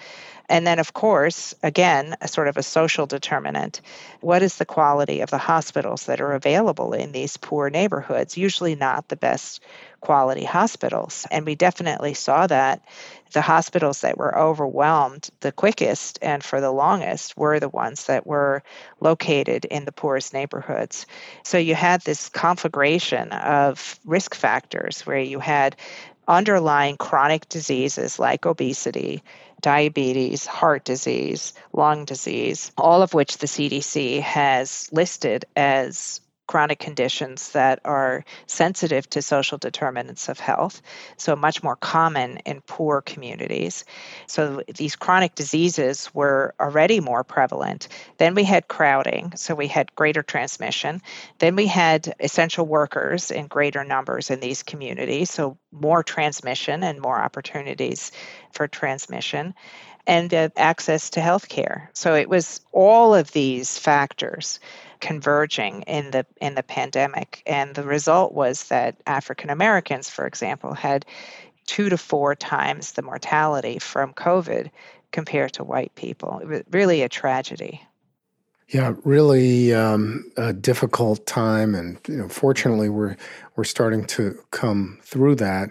And 0.49 0.67
then, 0.67 0.79
of 0.79 0.93
course, 0.93 1.55
again, 1.63 2.17
a 2.21 2.29
sort 2.29 2.49
of 2.49 2.57
a 2.57 2.63
social 2.63 3.07
determinant. 3.07 3.81
What 4.21 4.43
is 4.43 4.57
the 4.57 4.67
quality 4.67 5.21
of 5.21 5.31
the 5.31 5.39
hospitals 5.39 6.07
that 6.07 6.21
are 6.21 6.33
available 6.33 6.93
in 6.93 7.13
these 7.13 7.37
poor 7.37 7.71
neighborhoods? 7.71 8.37
Usually 8.37 8.75
not 8.75 9.09
the 9.09 9.17
best 9.17 9.63
quality 10.01 10.45
hospitals. 10.45 11.27
And 11.31 11.47
we 11.47 11.55
definitely 11.55 12.13
saw 12.13 12.47
that 12.47 12.83
the 13.33 13.41
hospitals 13.41 14.03
that 14.03 14.19
were 14.19 14.39
overwhelmed 14.39 15.29
the 15.41 15.51
quickest 15.51 16.19
and 16.21 16.45
for 16.45 16.61
the 16.61 16.71
longest 16.71 17.37
were 17.37 17.59
the 17.59 17.71
ones 17.71 18.07
that 18.07 18.27
were 18.27 18.63
located 19.01 19.65
in 19.65 19.87
the 19.87 19.93
poorest 19.93 20.35
neighborhoods. 20.35 21.07
So 21.43 21.57
you 21.57 21.75
had 21.75 22.03
this 22.03 22.29
conflagration 22.29 23.33
of 23.33 23.99
risk 24.05 24.35
factors 24.35 25.07
where 25.07 25.19
you 25.19 25.41
had 25.41 25.77
underlying 26.29 26.97
chronic 26.97 27.49
diseases 27.49 28.19
like 28.19 28.47
obesity 28.47 29.23
diabetes, 29.65 30.45
heart 30.45 30.85
disease, 30.85 31.55
lung 31.73 32.05
disease, 32.05 32.71
all 32.77 33.01
of 33.01 33.15
which 33.15 33.39
the 33.39 33.47
CDC 33.47 34.21
has 34.21 34.91
listed 34.93 35.47
as 35.57 36.21
chronic 36.47 36.79
conditions 36.79 37.53
that 37.53 37.81
are 37.85 38.25
sensitive 38.47 39.09
to 39.11 39.23
social 39.23 39.59
determinants 39.59 40.29
of 40.29 40.39
health, 40.39 40.83
so 41.17 41.35
much 41.35 41.63
more 41.63 41.77
common 41.77 42.39
in 42.45 42.61
poor 42.61 43.01
communities. 43.01 43.85
So 44.27 44.63
these 44.75 44.97
chronic 44.97 45.35
diseases 45.35 46.11
were 46.15 46.55
already 46.61 47.01
more 47.01 47.25
prevalent. 47.25 47.89
Then 48.19 48.35
we 48.35 48.45
had 48.45 48.69
crowding, 48.69 49.33
so 49.37 49.55
we 49.55 49.69
had 49.69 49.95
greater 49.95 50.23
transmission. 50.23 51.01
Then 51.39 51.57
we 51.57 51.67
had 51.67 52.15
essential 52.21 52.67
workers 52.67 53.31
in 53.31 53.47
greater 53.47 53.85
numbers 53.85 54.31
in 54.31 54.41
these 54.41 54.63
communities, 54.63 55.31
so 55.31 55.57
more 55.73 56.03
transmission 56.03 56.83
and 56.83 57.01
more 57.01 57.19
opportunities 57.19 58.13
for 58.53 58.69
transmission 58.69 59.55
and 60.07 60.33
uh, 60.35 60.49
access 60.57 61.11
to 61.11 61.21
health 61.21 61.49
care. 61.49 61.91
So 61.95 62.15
it 62.15 62.29
was 62.29 62.61
all 62.73 63.15
of 63.15 63.33
these 63.33 63.79
factors 63.79 64.61
converging 65.05 65.83
in 65.83 66.11
the 66.13 66.25
in 66.41 66.55
the 66.55 66.63
pandemic 66.63 67.43
and 67.47 67.75
the 67.75 67.83
result 67.83 68.33
was 68.33 68.69
that 68.69 68.97
African 69.07 69.51
Americans 69.51 70.09
for 70.09 70.27
example 70.27 70.73
had 70.73 71.05
2 71.67 71.91
to 71.91 71.99
4 71.99 72.35
times 72.35 72.93
the 72.93 73.03
mortality 73.03 73.79
from 73.79 74.15
covid 74.15 74.71
compared 75.13 75.53
to 75.53 75.63
white 75.63 75.95
people. 75.95 76.39
It 76.41 76.49
was 76.49 76.63
really 76.71 77.03
a 77.03 77.09
tragedy. 77.11 77.83
Yeah, 78.69 78.95
really 79.05 79.75
um, 79.75 80.33
a 80.39 80.55
difficult 80.55 81.27
time, 81.27 81.75
and 81.75 81.99
you 82.09 82.17
know, 82.17 82.29
fortunately, 82.29 82.89
we're 82.89 83.17
we're 83.57 83.65
starting 83.65 84.07
to 84.07 84.39
come 84.53 84.99
through 85.03 85.35
that, 85.37 85.71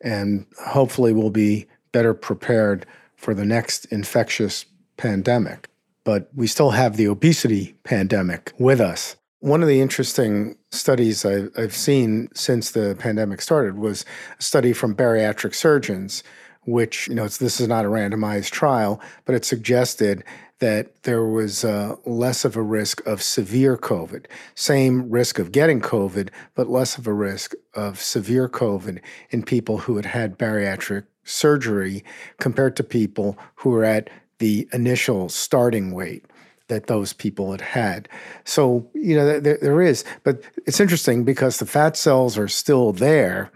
and 0.00 0.44
hopefully, 0.66 1.12
we'll 1.12 1.30
be 1.30 1.66
better 1.92 2.14
prepared 2.14 2.84
for 3.14 3.32
the 3.32 3.44
next 3.44 3.84
infectious 3.86 4.66
pandemic. 4.96 5.68
But 6.04 6.28
we 6.34 6.46
still 6.46 6.70
have 6.70 6.96
the 6.96 7.06
obesity 7.06 7.74
pandemic 7.84 8.52
with 8.58 8.80
us. 8.80 9.16
One 9.40 9.62
of 9.62 9.68
the 9.68 9.80
interesting 9.80 10.56
studies 10.70 11.24
I, 11.24 11.44
I've 11.56 11.74
seen 11.74 12.28
since 12.34 12.70
the 12.70 12.96
pandemic 12.98 13.40
started 13.40 13.78
was 13.78 14.04
a 14.38 14.42
study 14.42 14.72
from 14.72 14.94
bariatric 14.94 15.54
surgeons 15.54 16.22
which, 16.64 17.08
you 17.08 17.14
know, 17.14 17.26
this 17.26 17.60
is 17.60 17.68
not 17.68 17.84
a 17.84 17.88
randomized 17.88 18.50
trial, 18.50 19.00
but 19.24 19.34
it 19.34 19.44
suggested 19.44 20.24
that 20.60 21.02
there 21.02 21.24
was 21.24 21.64
uh, 21.64 21.96
less 22.06 22.44
of 22.44 22.56
a 22.56 22.62
risk 22.62 23.04
of 23.04 23.20
severe 23.20 23.76
COVID. 23.76 24.26
Same 24.54 25.10
risk 25.10 25.40
of 25.40 25.50
getting 25.50 25.80
COVID, 25.80 26.28
but 26.54 26.68
less 26.68 26.96
of 26.96 27.06
a 27.06 27.12
risk 27.12 27.54
of 27.74 28.00
severe 28.00 28.48
COVID 28.48 29.00
in 29.30 29.42
people 29.42 29.78
who 29.78 29.96
had 29.96 30.06
had 30.06 30.38
bariatric 30.38 31.04
surgery 31.24 32.04
compared 32.38 32.76
to 32.76 32.84
people 32.84 33.36
who 33.56 33.70
were 33.70 33.84
at 33.84 34.08
the 34.42 34.68
initial 34.72 35.28
starting 35.28 35.92
weight 35.92 36.24
that 36.66 36.88
those 36.88 37.12
people 37.12 37.52
had 37.52 37.60
had. 37.60 38.08
So, 38.42 38.90
you 38.92 39.14
know, 39.14 39.38
there, 39.38 39.56
there 39.56 39.80
is, 39.80 40.04
but 40.24 40.42
it's 40.66 40.80
interesting 40.80 41.22
because 41.22 41.60
the 41.60 41.66
fat 41.66 41.96
cells 41.96 42.36
are 42.36 42.48
still 42.48 42.92
there, 42.92 43.52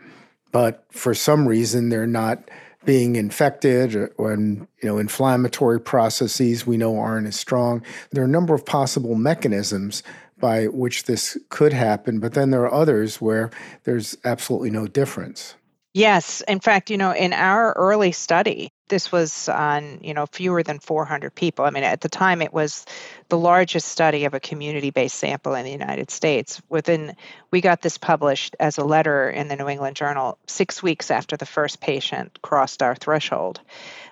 but 0.52 0.85
for 0.90 1.12
some 1.12 1.49
reason 1.49 1.88
they're 1.88 2.07
not 2.07 2.38
being 2.85 3.16
infected 3.16 4.12
when 4.14 4.69
you 4.81 4.88
know 4.88 4.99
inflammatory 4.99 5.81
processes 5.81 6.69
we 6.69 6.76
know 6.76 7.00
aren't 7.00 7.26
as 7.26 7.35
strong 7.35 7.83
there 8.12 8.23
are 8.23 8.26
a 8.26 8.38
number 8.38 8.55
of 8.55 8.64
possible 8.64 9.16
mechanisms 9.16 10.05
by 10.38 10.66
which 10.66 11.02
this 11.05 11.37
could 11.49 11.73
happen 11.73 12.21
but 12.21 12.35
then 12.35 12.50
there 12.52 12.62
are 12.62 12.73
others 12.73 13.21
where 13.21 13.50
there's 13.83 14.16
absolutely 14.25 14.71
no 14.71 14.87
difference 14.87 15.57
Yes. 15.96 16.42
In 16.46 16.60
fact, 16.60 16.90
you 16.90 16.98
know, 16.98 17.12
in 17.12 17.32
our 17.32 17.72
early 17.72 18.12
study, 18.12 18.70
this 18.88 19.10
was 19.10 19.48
on, 19.48 20.00
you 20.02 20.12
know, 20.12 20.26
fewer 20.26 20.62
than 20.62 20.78
400 20.78 21.34
people. 21.34 21.64
I 21.64 21.70
mean, 21.70 21.84
at 21.84 22.02
the 22.02 22.10
time, 22.10 22.42
it 22.42 22.52
was 22.52 22.84
the 23.30 23.38
largest 23.38 23.88
study 23.88 24.26
of 24.26 24.34
a 24.34 24.38
community 24.38 24.90
based 24.90 25.16
sample 25.16 25.54
in 25.54 25.64
the 25.64 25.70
United 25.70 26.10
States. 26.10 26.60
Within, 26.68 27.16
we 27.50 27.62
got 27.62 27.80
this 27.80 27.96
published 27.96 28.54
as 28.60 28.76
a 28.76 28.84
letter 28.84 29.30
in 29.30 29.48
the 29.48 29.56
New 29.56 29.70
England 29.70 29.96
Journal 29.96 30.36
six 30.46 30.82
weeks 30.82 31.10
after 31.10 31.34
the 31.34 31.46
first 31.46 31.80
patient 31.80 32.42
crossed 32.42 32.82
our 32.82 32.94
threshold. 32.94 33.62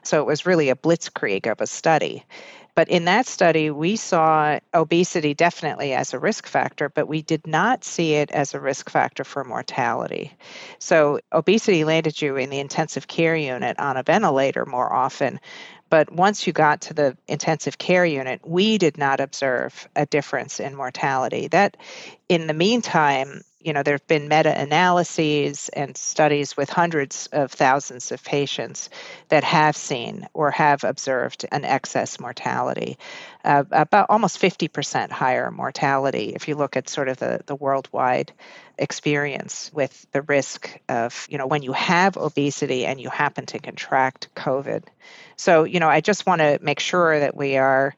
So 0.03 0.23
it 0.23 0.27
was 0.27 0.47
really 0.47 0.71
a 0.71 0.77
blitzkrieg 0.77 1.53
of 1.53 1.61
a 1.61 1.67
study. 1.67 2.25
But 2.75 2.89
in 2.89 3.05
that 3.05 3.27
study, 3.27 3.71
we 3.71 3.95
saw 3.97 4.59
obesity 4.73 5.33
definitely 5.33 5.93
as 5.93 6.13
a 6.13 6.19
risk 6.19 6.47
factor, 6.47 6.89
but 6.89 7.07
we 7.07 7.23
did 7.23 7.47
not 7.47 7.85
see 7.85 8.15
it 8.15 8.33
as 8.33 8.53
a 8.53 8.61
risk 8.61 8.91
factor 8.91 9.23
for 9.23 9.45
mortality. 9.45 10.33
So 10.81 11.21
obesity 11.33 11.85
landed 11.85 12.21
you 12.21 12.37
in 12.37 12.51
the 12.51 12.59
intensive 12.59 13.07
care 13.07 13.37
unit 13.37 13.79
on 13.79 13.97
a 13.97 14.03
ventilator 14.03 14.67
more 14.67 14.93
often. 14.93 15.39
But 15.89 16.11
once 16.13 16.47
you 16.47 16.53
got 16.53 16.81
to 16.83 16.95
the 16.95 17.17
intensive 17.29 17.79
care 17.79 18.05
unit, 18.05 18.41
we 18.45 18.79
did 18.79 18.99
not 18.99 19.21
observe 19.21 19.89
a 19.95 20.07
difference 20.07 20.59
in 20.59 20.75
mortality. 20.75 21.47
That, 21.49 21.77
in 22.29 22.49
the 22.49 22.55
meantime, 22.55 23.43
you 23.65 23.73
know, 23.73 23.83
there 23.83 23.95
have 23.95 24.07
been 24.07 24.29
meta 24.29 24.57
analyses 24.57 25.71
and 25.71 25.97
studies 25.97 26.55
with 26.57 26.69
hundreds 26.69 27.29
of 27.33 27.51
thousands 27.51 28.13
of 28.13 28.23
patients 28.23 28.91
that 29.31 29.43
have 29.43 29.75
seen 29.75 30.29
or 30.35 30.51
have 30.51 30.85
observed 30.85 31.47
an 31.51 31.65
excess 31.65 32.21
mortality, 32.21 32.99
uh, 33.43 33.65
about 33.71 34.11
almost 34.11 34.41
50% 34.41 35.11
higher 35.11 35.51
mortality 35.51 36.33
if 36.35 36.47
you 36.47 36.57
look 36.57 36.77
at 36.77 36.91
sort 36.91 37.09
of 37.09 37.17
the, 37.17 37.41
the 37.47 37.57
worldwide 37.57 38.33
experience 38.77 39.71
with 39.73 40.07
the 40.13 40.23
risk 40.23 40.79
of, 40.89 41.27
you 41.31 41.39
know, 41.39 41.47
when 41.47 41.63
you 41.63 41.73
have 41.73 42.19
obesity 42.19 42.85
and 42.85 43.01
you 43.01 43.09
happen 43.09 43.47
to 43.47 43.59
contract 43.59 44.29
COVID. 44.37 44.85
So, 45.37 45.65
you 45.65 45.81
know, 45.81 45.89
I 45.89 46.01
just 46.01 46.27
want 46.27 46.41
to 46.41 46.59
make 46.61 46.81
sure 46.81 47.19
that 47.19 47.37
we 47.37 47.57
are 47.57 47.95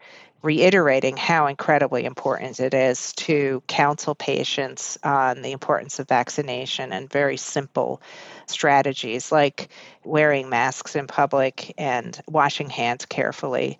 reiterating 0.46 1.16
how 1.16 1.48
incredibly 1.48 2.04
important 2.04 2.60
it 2.60 2.72
is 2.72 3.12
to 3.14 3.60
counsel 3.66 4.14
patients 4.14 4.96
on 5.02 5.42
the 5.42 5.50
importance 5.50 5.98
of 5.98 6.06
vaccination 6.06 6.92
and 6.92 7.10
very 7.10 7.36
simple 7.36 8.00
strategies 8.46 9.32
like 9.32 9.68
wearing 10.04 10.48
masks 10.48 10.94
in 10.94 11.08
public 11.08 11.74
and 11.76 12.20
washing 12.28 12.70
hands 12.70 13.04
carefully 13.06 13.76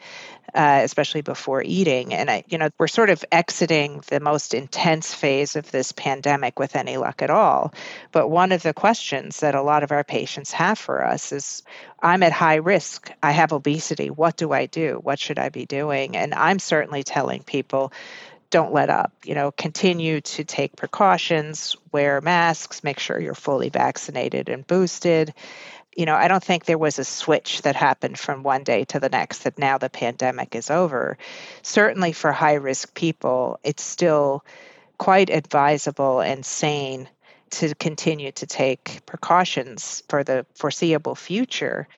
uh, 0.57 0.81
especially 0.83 1.21
before 1.21 1.63
eating. 1.63 2.15
And 2.15 2.31
I, 2.31 2.45
you 2.49 2.57
know, 2.57 2.71
we're 2.79 2.89
sort 2.89 3.11
of 3.11 3.25
exiting 3.31 4.03
the 4.09 4.21
most 4.21 4.55
intense 4.55 5.13
phase 5.13 5.55
of 5.55 5.71
this 5.71 5.93
pandemic 5.93 6.59
with 6.59 6.77
any 6.77 6.97
luck 6.97 7.21
at 7.21 7.31
all. 7.31 7.75
But 8.11 8.29
one 8.29 8.53
of 8.53 8.63
the 8.63 8.73
questions 8.73 9.41
that 9.41 9.55
a 9.55 9.63
lot 9.63 9.83
of 9.83 9.93
our 9.93 10.03
patients 10.03 10.53
have 10.53 10.79
for 10.79 11.05
us 11.05 11.31
is, 11.31 11.63
I'm 12.03 12.23
at 12.23 12.33
high 12.33 12.57
risk. 12.57 13.11
I 13.23 13.33
have 13.33 13.53
obesity. 13.53 14.09
What 14.09 14.37
do 14.37 14.53
I 14.53 14.67
do? 14.67 15.01
What 15.03 15.19
should 15.19 15.39
I 15.39 15.49
be 15.49 15.67
doing? 15.67 16.17
And 16.17 16.33
I'm 16.33 16.56
certainly 16.59 17.03
telling 17.03 17.43
people 17.43 17.93
don't 18.51 18.73
let 18.73 18.91
up. 18.91 19.13
You 19.25 19.35
know, 19.35 19.51
continue 19.51 20.21
to 20.21 20.45
take 20.45 20.77
precautions, 20.77 21.77
wear 21.93 22.21
masks, 22.21 22.85
make 22.85 22.99
sure 22.99 23.21
you're 23.21 23.35
fully 23.35 23.69
vaccinated 23.69 24.49
and 24.49 24.67
boosted, 24.67 25.35
you 25.97 26.05
know, 26.05 26.15
I 26.15 26.29
don't 26.29 26.45
think 26.45 26.67
there 26.67 26.79
was 26.79 26.99
a 26.99 27.05
switch 27.05 27.63
that 27.63 27.75
happened 27.75 28.19
from 28.19 28.43
one 28.43 28.65
day 28.65 28.85
to 28.87 29.01
the 29.01 29.09
next 29.09 29.45
that 29.45 29.59
now 29.59 29.79
the 29.79 29.89
pandemic 29.89 30.55
is 30.55 30.71
over. 30.71 31.17
Certainly 31.63 32.13
for 32.13 32.33
high 32.33 32.55
risk 32.55 32.95
people, 32.95 33.59
it's 33.65 33.83
still 33.83 34.45
quite 34.99 35.31
advisable 35.31 36.21
and 36.21 36.45
sane 36.45 37.09
to 37.51 37.75
continue 37.75 38.31
to 38.33 38.47
take 38.47 39.01
precautions 39.07 40.03
for 40.09 40.23
the 40.23 40.45
foreseeable 40.55 41.15
future 41.15 41.89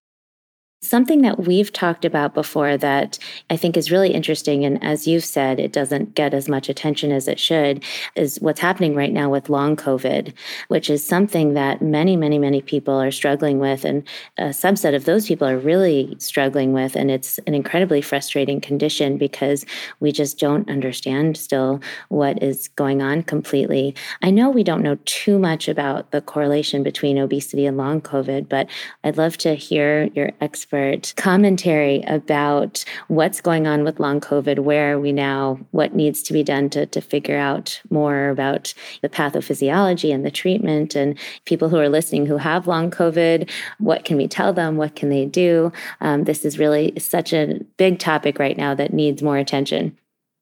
Something 0.81 1.23
that 1.23 1.41
we've 1.41 1.73
talked 1.73 2.05
about 2.05 2.35
before 2.35 2.77
that 2.77 3.19
I 3.51 3.57
think 3.57 3.77
is 3.77 3.91
really 3.91 4.15
interesting, 4.15 4.65
and 4.65 4.81
as 4.81 5.09
you've 5.09 5.25
said, 5.25 5.59
it 5.59 5.73
doesn't 5.73 6.15
get 6.15 6.33
as 6.33 6.49
much 6.49 6.69
attention 6.69 7.11
as 7.11 7.27
it 7.27 7.41
should, 7.41 7.83
is 8.15 8.41
what's 8.41 8.61
happening 8.61 8.95
right 8.95 9.13
now 9.13 9.29
with 9.29 9.49
long 9.49 9.75
COVID, 9.75 10.33
which 10.69 10.89
is 10.89 11.05
something 11.05 11.55
that 11.55 11.83
many, 11.83 12.15
many, 12.15 12.39
many 12.39 12.63
people 12.63 12.95
are 12.95 13.11
struggling 13.11 13.59
with. 13.59 13.85
And 13.85 14.07
a 14.37 14.51
subset 14.51 14.95
of 14.95 15.05
those 15.05 15.27
people 15.27 15.49
are 15.49 15.59
really 15.59 16.15
struggling 16.21 16.73
with. 16.73 16.95
And 16.95 17.11
it's 17.11 17.39
an 17.39 17.57
incredibly 17.57 18.01
frustrating 18.01 18.61
condition 18.61 19.19
because 19.19 19.67
we 19.99 20.13
just 20.13 20.39
don't 20.39 20.71
understand 20.71 21.37
still 21.37 21.83
what 22.09 22.41
is 22.41 22.69
going 22.69 23.03
on 23.03 23.25
completely. 23.25 23.97
I 24.23 24.31
know 24.31 24.49
we 24.49 24.63
don't 24.63 24.85
know 24.85 24.97
too 25.07 25.41
much 25.41 25.67
about 25.67 26.13
the 26.13 26.21
correlation 26.21 26.85
between 26.85 27.19
obesity 27.19 27.67
and 27.67 27.77
long 27.77 28.01
COVID, 28.01 28.49
but 28.49 28.71
I'd 29.03 29.17
love 29.17 29.37
to 29.39 29.57
hear 29.57 30.05
your 30.15 30.31
expert 30.41 30.68
expert 30.69 31.15
commentary 31.17 32.03
about 32.07 32.85
what's 33.09 33.41
going 33.41 33.67
on 33.67 33.85
with 33.85 33.99
long 33.99 34.21
COVID, 34.21 34.59
where 34.59 34.95
are 34.95 35.01
we 35.01 35.13
now, 35.13 35.59
what 35.71 35.95
needs 35.95 36.23
to 36.23 36.33
be 36.33 36.43
done 36.43 36.69
to, 36.71 36.85
to 36.87 37.01
figure 37.01 37.39
out 37.39 37.81
more 37.91 38.29
about 38.29 38.75
the 39.01 39.09
pathophysiology 39.09 40.13
and 40.15 40.27
the 40.27 40.31
treatment, 40.31 40.95
and 40.95 41.19
people 41.47 41.71
who 41.71 41.79
are 41.79 41.89
listening 41.89 42.27
who 42.27 42.37
have 42.37 42.67
long 42.67 42.91
COVID, 42.91 43.51
what 43.79 44.05
can 44.05 44.19
we 44.19 44.29
tell 44.29 44.53
them? 44.53 44.77
What 44.77 44.95
can 44.95 45.09
they 45.09 45.25
do? 45.25 45.73
Um, 46.03 46.25
this 46.25 46.45
is 46.45 46.59
really 46.59 46.93
such 46.99 47.33
a 47.33 47.61
big 47.79 47.99
topic 47.99 48.39
right 48.39 48.57
now 48.57 48.75
that 48.75 48.93
needs 48.93 49.23
more 49.23 49.39
attention 49.39 49.97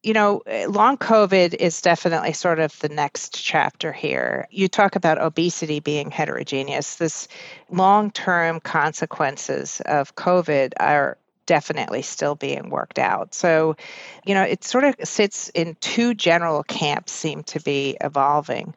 you 0.07 0.13
know, 0.13 0.41
long 0.69 0.97
COVID 0.97 1.55
is 1.55 1.81
definitely 1.81 2.31
sort 2.31 2.59
of 2.59 2.79
the 2.79 2.87
next 2.87 3.43
chapter 3.43 3.91
here. 3.91 4.47
You 4.51 4.69
talk 4.69 4.95
about 4.95 5.21
obesity 5.21 5.81
being 5.81 6.11
heterogeneous. 6.11 6.95
This 6.95 7.27
long 7.69 8.11
term 8.11 8.61
consequences 8.61 9.81
of 9.85 10.15
COVID 10.15 10.71
are 10.79 11.17
definitely 11.45 12.03
still 12.03 12.35
being 12.35 12.69
worked 12.69 12.99
out. 12.99 13.33
So, 13.33 13.75
you 14.25 14.33
know, 14.33 14.43
it 14.43 14.63
sort 14.63 14.85
of 14.85 14.95
sits 15.03 15.49
in 15.49 15.75
two 15.81 16.13
general 16.13 16.63
camps, 16.63 17.11
seem 17.11 17.43
to 17.43 17.59
be 17.59 17.97
evolving. 17.99 18.75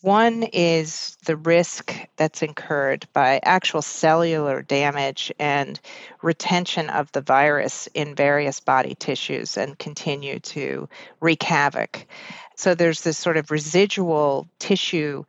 One 0.00 0.44
is 0.44 1.16
the 1.24 1.36
risk 1.36 1.92
that's 2.16 2.42
incurred 2.42 3.08
by 3.12 3.40
actual 3.42 3.82
cellular 3.82 4.62
damage 4.62 5.32
and 5.40 5.80
retention 6.22 6.88
of 6.88 7.10
the 7.10 7.20
virus 7.20 7.88
in 7.94 8.14
various 8.14 8.60
body 8.60 8.94
tissues 8.94 9.56
and 9.56 9.76
continue 9.76 10.38
to 10.40 10.88
wreak 11.20 11.42
havoc. 11.42 12.06
So 12.54 12.76
there's 12.76 13.00
this 13.00 13.18
sort 13.18 13.38
of 13.38 13.50
residual 13.50 14.46
tissue 14.60 15.24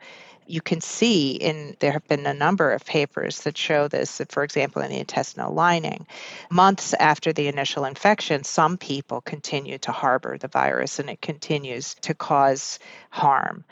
you 0.49 0.61
can 0.61 0.81
see 0.81 1.31
in 1.31 1.75
there 1.79 1.91
have 1.91 2.07
been 2.07 2.25
a 2.25 2.33
number 2.33 2.71
of 2.71 2.85
papers 2.85 3.41
that 3.41 3.57
show 3.57 3.87
this 3.87 4.21
for 4.29 4.43
example 4.43 4.81
in 4.81 4.89
the 4.89 4.99
intestinal 4.99 5.53
lining 5.53 6.07
months 6.49 6.93
after 6.93 7.31
the 7.33 7.47
initial 7.47 7.85
infection 7.85 8.43
some 8.43 8.77
people 8.77 9.21
continue 9.21 9.77
to 9.77 9.91
harbor 9.91 10.37
the 10.37 10.47
virus 10.47 10.99
and 10.99 11.09
it 11.09 11.21
continues 11.21 11.95
to 11.95 12.13
cause 12.13 12.79
harm. 13.09 13.63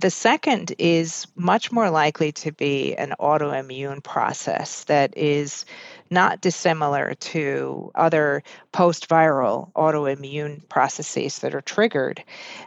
The 0.00 0.10
second 0.10 0.74
is 0.78 1.26
much 1.34 1.72
more 1.72 1.90
likely 1.90 2.32
to 2.32 2.52
be 2.52 2.94
an 2.94 3.14
autoimmune 3.18 4.02
process 4.02 4.84
that 4.84 5.16
is 5.16 5.64
not 6.12 6.40
dissimilar 6.40 7.14
to 7.14 7.90
other 7.94 8.42
post 8.70 9.08
viral 9.08 9.72
autoimmune 9.72 10.68
processes 10.68 11.40
that 11.40 11.54
are 11.54 11.60
triggered. 11.60 12.22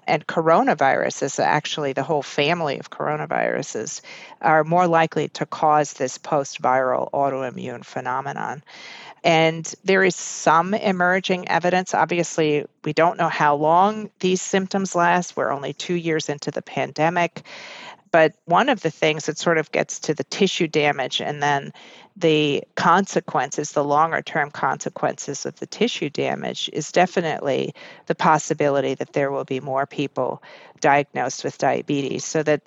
And 0.08 0.28
coronaviruses, 0.28 1.42
actually, 1.42 1.94
the 1.94 2.04
whole 2.04 2.24
family 2.24 2.80
of 2.80 2.90
coronaviruses, 2.90 4.02
are 4.42 4.64
more 4.64 4.88
likely 4.88 5.30
to 5.30 5.46
cause 5.46 5.94
this 5.94 6.18
post 6.18 6.62
viral 6.62 7.10
autoimmune 7.12 7.86
phenomenon. 7.86 8.64
And 9.24 9.74
there 9.84 10.04
is 10.04 10.16
some 10.16 10.76
emerging 10.76 11.48
evidence. 11.48 11.96
Obviously, 11.96 12.66
we 12.84 12.94
don't 12.94 13.18
know 13.18 13.30
how 13.30 13.56
long 13.56 14.12
these 14.20 14.42
symptoms 14.42 14.94
last. 14.94 15.36
We're 15.36 15.52
only 15.52 15.74
two 15.74 15.96
years 15.96 16.30
into 16.30 16.52
the 16.52 16.62
pandemic. 16.62 17.42
But 18.12 18.36
one 18.46 18.70
of 18.70 18.82
the 18.82 18.92
things 18.92 19.26
that 19.26 19.38
sort 19.38 19.58
of 19.58 19.72
gets 19.72 20.00
to 20.02 20.14
the 20.14 20.24
tissue 20.24 20.68
damage 20.68 21.22
and 21.22 21.42
then 21.42 21.74
the 22.18 22.64
consequences, 22.76 23.72
the 23.72 23.84
longer 23.84 24.22
term 24.22 24.50
consequences 24.50 25.46
of 25.46 25.60
the 25.60 25.66
tissue 25.66 26.10
damage, 26.10 26.70
is 26.72 26.92
definitely 26.92 27.74
the 28.06 28.16
possibility 28.16 28.94
that 28.96 29.14
there 29.14 29.32
will 29.32 29.44
be 29.44 29.60
more 29.60 29.86
people 29.86 30.42
diagnosed 30.80 31.44
with 31.44 31.58
diabetes. 31.58 32.24
So 32.24 32.42
that 32.44 32.62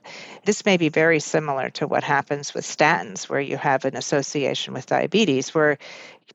this 0.45 0.67
may 0.67 0.77
be 0.77 0.91
very 0.91 1.21
similar 1.21 1.71
to 1.71 1.87
what 1.87 2.05
happens 2.05 2.53
with 2.53 2.65
statins, 2.65 3.29
where 3.29 3.41
you 3.41 3.57
have 3.57 3.85
an 3.85 3.97
association 3.97 4.75
with 4.75 4.87
diabetes, 4.87 5.55
where 5.55 5.79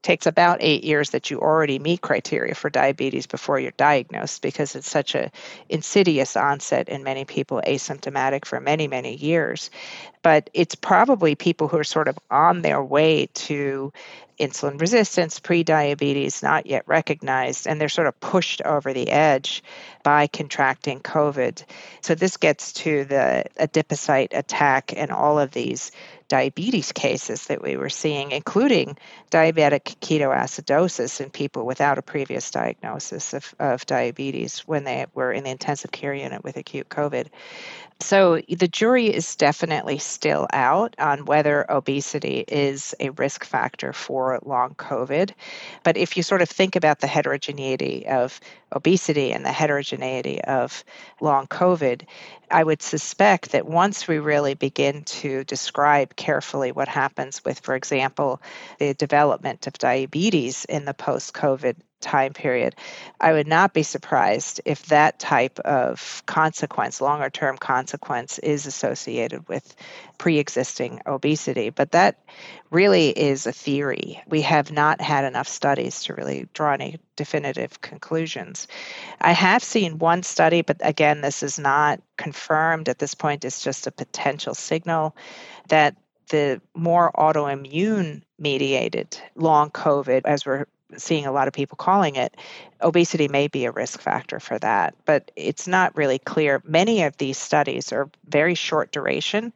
takes 0.02 0.26
about 0.26 0.58
eight 0.62 0.84
years 0.84 1.12
that 1.12 1.30
you 1.30 1.40
already 1.40 1.80
meet 1.80 2.02
criteria 2.02 2.56
for 2.56 2.70
diabetes 2.70 3.28
before 3.28 3.60
you're 3.60 3.72
diagnosed 3.72 4.42
because 4.42 4.76
it's 4.76 4.90
such 4.90 5.16
a 5.16 5.32
insidious 5.70 6.36
onset 6.36 6.90
in 6.90 7.04
many 7.04 7.26
people 7.26 7.62
asymptomatic 7.66 8.46
for 8.46 8.60
many 8.60 8.88
many 8.88 9.16
years 9.16 9.70
but 10.24 10.50
it's 10.54 10.76
probably 10.76 11.36
people 11.36 11.68
who 11.68 11.78
are 11.78 11.84
sort 11.84 12.08
of 12.08 12.18
on 12.32 12.62
their 12.62 12.82
way 12.82 13.28
to 13.34 13.92
insulin 14.40 14.80
resistance, 14.80 15.40
pre-diabetes, 15.40 16.42
not 16.42 16.66
yet 16.66 16.84
recognized, 16.88 17.68
and 17.68 17.80
they're 17.80 17.90
sort 17.90 18.08
of 18.08 18.20
pushed 18.20 18.62
over 18.64 18.94
the 18.94 19.10
edge 19.10 19.64
by 20.02 20.28
contracting 20.28 21.00
COVID. 21.02 21.64
So 22.02 22.16
this 22.16 22.38
gets 22.38 22.74
to 22.74 23.06
the 23.06 23.46
adipocyte 23.60 24.36
attack 24.36 24.94
and 24.96 25.12
all 25.12 25.40
of 25.40 25.52
these 25.52 25.92
diabetes 26.34 26.92
cases 26.92 27.46
that 27.46 27.62
we 27.62 27.78
were 27.78 27.90
seeing, 27.90 28.32
including 28.32 28.98
diabetic 29.30 30.00
ketoacidosis 30.00 31.22
in 31.22 31.30
people 31.30 31.64
without 31.64 32.00
a 32.00 32.02
previous 32.02 32.50
diagnosis 32.50 33.36
of, 33.36 33.54
of 33.60 33.86
diabetes 33.86 34.62
when 34.62 34.84
they 34.84 35.06
were 35.14 35.32
in 35.32 35.44
the 35.44 35.52
intensive 35.52 35.92
care 35.92 36.16
unit 36.16 36.44
with 36.44 36.58
acute 36.58 36.90
COVID. 36.90 37.28
So 38.00 38.42
the 38.50 38.68
jury 38.68 39.08
is 39.08 39.36
definitely 39.36 39.98
still 39.98 40.48
out 40.52 40.96
on 41.00 41.26
whether 41.26 41.66
obesity 41.70 42.44
is 42.48 42.94
a 43.00 43.12
risk 43.12 43.46
factor 43.46 43.94
for 43.94 44.40
long 44.44 44.76
COVID. 44.76 45.32
But 45.84 45.98
if 45.98 46.18
you 46.18 46.24
sort 46.24 46.42
of 46.42 46.50
think 46.50 46.76
about 46.76 47.00
the 47.00 47.08
heterogeneity 47.08 48.06
of 48.08 48.40
obesity 48.74 49.32
and 49.32 49.46
the 49.46 49.52
heterogeneity 49.52 50.42
of 50.42 50.84
long 51.22 51.48
COVID, 51.48 52.06
I 52.52 52.64
would 52.64 52.82
suspect 52.82 53.52
that 53.52 53.66
once 53.66 54.08
we 54.08 54.20
really 54.20 54.54
begin 54.54 55.04
to 55.04 55.44
describe 55.46 56.16
carefully 56.16 56.72
what 56.72 56.88
happens 56.88 57.44
with, 57.46 57.60
for 57.62 57.76
example, 57.76 58.42
the 58.80 58.94
development 58.94 59.66
of 59.68 59.74
diabetes 59.74 60.66
in 60.66 60.86
the 60.86 60.94
post 60.94 61.34
COVID 61.34 61.78
time 62.04 62.34
period, 62.34 62.76
I 63.20 63.34
would 63.34 63.48
not 63.48 63.74
be 63.74 63.82
surprised 63.82 64.62
if 64.66 64.86
that 64.88 65.18
type 65.18 65.58
of 65.60 66.22
consequence, 66.28 67.02
longer 67.02 67.30
term 67.30 67.58
consequence, 67.58 68.38
is 68.38 68.68
associated 68.68 69.48
with 69.48 69.76
pre 70.18 70.38
existing 70.38 71.02
obesity. 71.08 71.70
But 71.72 71.94
that 71.94 72.20
really 72.70 73.10
is 73.10 73.48
a 73.48 73.52
theory. 73.52 74.22
We 74.28 74.42
have 74.42 74.72
not 74.72 75.02
had 75.02 75.26
enough 75.26 75.48
studies 75.48 76.04
to 76.04 76.14
really 76.14 76.48
draw 76.54 76.74
any 76.74 77.00
definitive 77.16 77.82
conclusions. 77.82 78.68
I 79.22 79.32
have 79.32 79.64
seen 79.64 80.00
one 80.00 80.24
study, 80.24 80.62
but 80.62 80.78
again, 80.82 81.22
this 81.22 81.42
is 81.42 81.58
not 81.58 82.02
confirmed 82.18 82.90
at 82.90 83.00
this 83.00 83.16
point, 83.16 83.46
it's 83.46 83.64
just 83.64 83.88
a 83.88 83.92
potential 83.92 84.54
signal 84.54 85.16
that 85.70 85.96
the 86.30 86.62
more 86.74 87.12
autoimmune 87.16 88.22
mediated 88.40 89.18
long 89.36 89.70
COVID, 89.70 90.22
as 90.26 90.46
we're 90.46 90.66
seeing 91.02 91.26
a 91.26 91.32
lot 91.32 91.48
of 91.48 91.54
people 91.54 91.76
calling 91.76 92.16
it, 92.16 92.36
obesity 92.82 93.28
may 93.28 93.48
be 93.48 93.66
a 93.66 93.72
risk 93.72 94.02
factor 94.02 94.40
for 94.40 94.60
that. 94.60 94.96
But 95.06 95.32
it's 95.36 95.68
not 95.68 95.96
really 95.96 96.20
clear. 96.20 96.62
Many 96.66 97.04
of 97.04 97.18
these 97.18 97.38
studies 97.38 97.92
are 97.92 98.10
very 98.28 98.56
short 98.56 98.92
duration. 98.92 99.54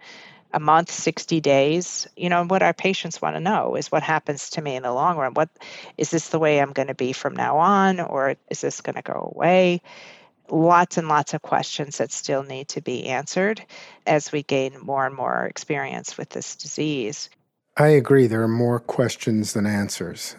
A 0.54 0.60
month, 0.62 0.90
60 0.92 1.42
days. 1.42 2.08
You 2.16 2.30
know, 2.30 2.46
what 2.46 2.64
our 2.64 2.74
patients 2.74 3.22
want 3.22 3.36
to 3.36 3.42
know 3.42 3.76
is 3.76 3.92
what 3.92 4.02
happens 4.02 4.50
to 4.52 4.62
me 4.62 4.76
in 4.76 4.84
the 4.84 4.94
long 4.94 5.18
run. 5.18 5.34
What 5.34 5.50
is 5.98 6.10
this 6.10 6.30
the 6.30 6.40
way 6.40 6.62
I'm 6.62 6.72
going 6.72 6.88
to 6.88 6.96
be 6.96 7.12
from 7.12 7.36
now 7.36 7.58
on, 7.58 8.00
or 8.00 8.36
is 8.50 8.62
this 8.62 8.80
going 8.80 8.96
to 8.96 9.02
go 9.02 9.32
away? 9.36 9.82
Lots 10.50 10.98
and 10.98 11.10
lots 11.10 11.34
of 11.34 11.42
questions 11.42 11.98
that 11.98 12.14
still 12.14 12.44
need 12.44 12.70
to 12.70 12.82
be 12.82 13.08
answered 13.08 13.62
as 14.06 14.32
we 14.32 14.42
gain 14.42 14.80
more 14.82 15.06
and 15.06 15.14
more 15.14 15.46
experience 15.46 16.18
with 16.18 16.30
this 16.30 16.56
disease. 16.56 17.30
I 17.76 17.90
agree. 17.90 18.26
There 18.28 18.42
are 18.42 18.48
more 18.48 18.80
questions 18.80 19.52
than 19.52 19.66
answers 19.66 20.38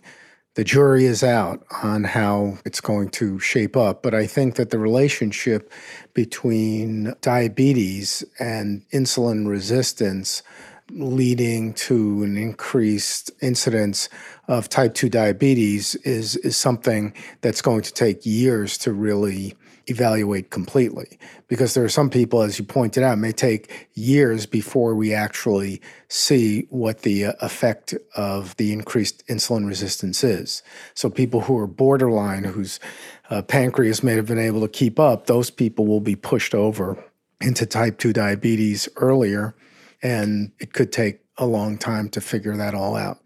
the 0.58 0.64
jury 0.64 1.04
is 1.04 1.22
out 1.22 1.64
on 1.84 2.02
how 2.02 2.58
it's 2.64 2.80
going 2.80 3.08
to 3.10 3.38
shape 3.38 3.76
up. 3.76 4.02
But 4.02 4.12
I 4.12 4.26
think 4.26 4.56
that 4.56 4.70
the 4.70 4.78
relationship 4.80 5.72
between 6.14 7.14
diabetes 7.20 8.24
and 8.40 8.84
insulin 8.90 9.46
resistance 9.46 10.42
leading 10.90 11.74
to 11.74 12.24
an 12.24 12.36
increased 12.36 13.30
incidence 13.40 14.08
of 14.48 14.68
type 14.68 14.94
2 14.94 15.08
diabetes 15.08 15.94
is, 15.94 16.34
is 16.38 16.56
something 16.56 17.14
that's 17.40 17.62
going 17.62 17.82
to 17.82 17.94
take 17.94 18.26
years 18.26 18.76
to 18.78 18.92
really 18.92 19.54
evaluate 19.90 20.50
completely. 20.50 21.18
Because 21.48 21.74
there 21.74 21.84
are 21.84 21.88
some 21.88 22.10
people 22.10 22.42
as 22.42 22.58
you 22.58 22.64
pointed 22.64 23.02
out 23.02 23.18
may 23.18 23.32
take 23.32 23.88
years 23.94 24.46
before 24.46 24.94
we 24.94 25.12
actually 25.12 25.80
see 26.08 26.66
what 26.70 27.02
the 27.02 27.26
uh, 27.26 27.32
effect 27.40 27.94
of 28.16 28.56
the 28.56 28.72
increased 28.72 29.26
insulin 29.28 29.66
resistance 29.66 30.22
is. 30.22 30.62
So 30.94 31.10
people 31.10 31.42
who 31.42 31.58
are 31.58 31.66
borderline 31.66 32.44
whose 32.44 32.80
uh, 33.30 33.42
pancreas 33.42 34.02
may 34.02 34.14
have 34.14 34.26
been 34.26 34.38
able 34.38 34.60
to 34.62 34.68
keep 34.68 34.98
up 34.98 35.26
those 35.26 35.50
people 35.50 35.86
will 35.86 36.00
be 36.00 36.16
pushed 36.16 36.54
over 36.54 37.02
into 37.40 37.66
type 37.66 37.98
2 37.98 38.12
diabetes 38.12 38.88
earlier 38.96 39.54
and 40.02 40.52
it 40.58 40.72
could 40.72 40.92
take 40.92 41.20
a 41.36 41.46
long 41.46 41.78
time 41.78 42.08
to 42.08 42.20
figure 42.20 42.56
that 42.56 42.74
all 42.74 42.96
out 42.96 43.18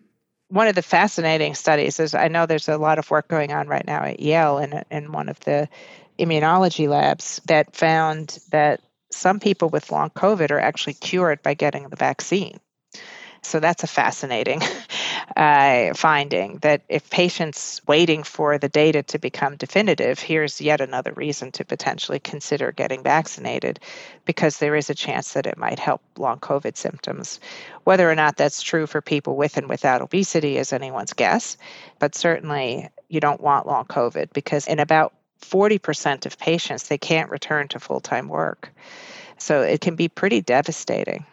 one 0.52 0.68
of 0.68 0.74
the 0.74 0.82
fascinating 0.82 1.54
studies 1.54 1.98
is 1.98 2.14
I 2.14 2.28
know 2.28 2.44
there's 2.44 2.68
a 2.68 2.76
lot 2.76 2.98
of 2.98 3.10
work 3.10 3.26
going 3.26 3.54
on 3.54 3.68
right 3.68 3.86
now 3.86 4.04
at 4.04 4.20
Yale 4.20 4.58
in, 4.58 4.84
in 4.90 5.10
one 5.10 5.30
of 5.30 5.40
the 5.40 5.66
immunology 6.18 6.86
labs 6.88 7.40
that 7.46 7.74
found 7.74 8.38
that 8.50 8.82
some 9.10 9.40
people 9.40 9.70
with 9.70 9.90
long 9.90 10.10
COVID 10.10 10.50
are 10.50 10.60
actually 10.60 10.92
cured 10.92 11.42
by 11.42 11.54
getting 11.54 11.88
the 11.88 11.96
vaccine. 11.96 12.60
So 13.40 13.60
that's 13.60 13.82
a 13.82 13.86
fascinating 13.86 14.60
uh, 15.36 15.94
finding 15.94 16.58
that 16.58 16.82
if 16.88 17.08
patients 17.10 17.80
waiting 17.86 18.22
for 18.22 18.58
the 18.58 18.68
data 18.68 19.02
to 19.02 19.18
become 19.18 19.56
definitive, 19.56 20.18
here's 20.18 20.60
yet 20.60 20.80
another 20.80 21.12
reason 21.12 21.52
to 21.52 21.64
potentially 21.64 22.18
consider 22.18 22.72
getting 22.72 23.02
vaccinated 23.02 23.80
because 24.24 24.58
there 24.58 24.76
is 24.76 24.90
a 24.90 24.94
chance 24.94 25.32
that 25.32 25.46
it 25.46 25.58
might 25.58 25.78
help 25.78 26.02
long 26.16 26.38
COVID 26.38 26.76
symptoms. 26.76 27.40
Whether 27.84 28.10
or 28.10 28.14
not 28.14 28.36
that's 28.36 28.62
true 28.62 28.86
for 28.86 29.00
people 29.00 29.36
with 29.36 29.56
and 29.56 29.68
without 29.68 30.02
obesity 30.02 30.58
is 30.58 30.72
anyone's 30.72 31.12
guess, 31.12 31.56
but 31.98 32.14
certainly 32.14 32.88
you 33.08 33.20
don't 33.20 33.40
want 33.40 33.66
long 33.66 33.84
COVID 33.86 34.32
because 34.32 34.66
in 34.66 34.78
about 34.78 35.14
40% 35.42 36.24
of 36.24 36.38
patients, 36.38 36.88
they 36.88 36.98
can't 36.98 37.30
return 37.30 37.68
to 37.68 37.80
full 37.80 38.00
time 38.00 38.28
work. 38.28 38.72
So 39.38 39.60
it 39.62 39.80
can 39.80 39.96
be 39.96 40.08
pretty 40.08 40.40
devastating. 40.40 41.26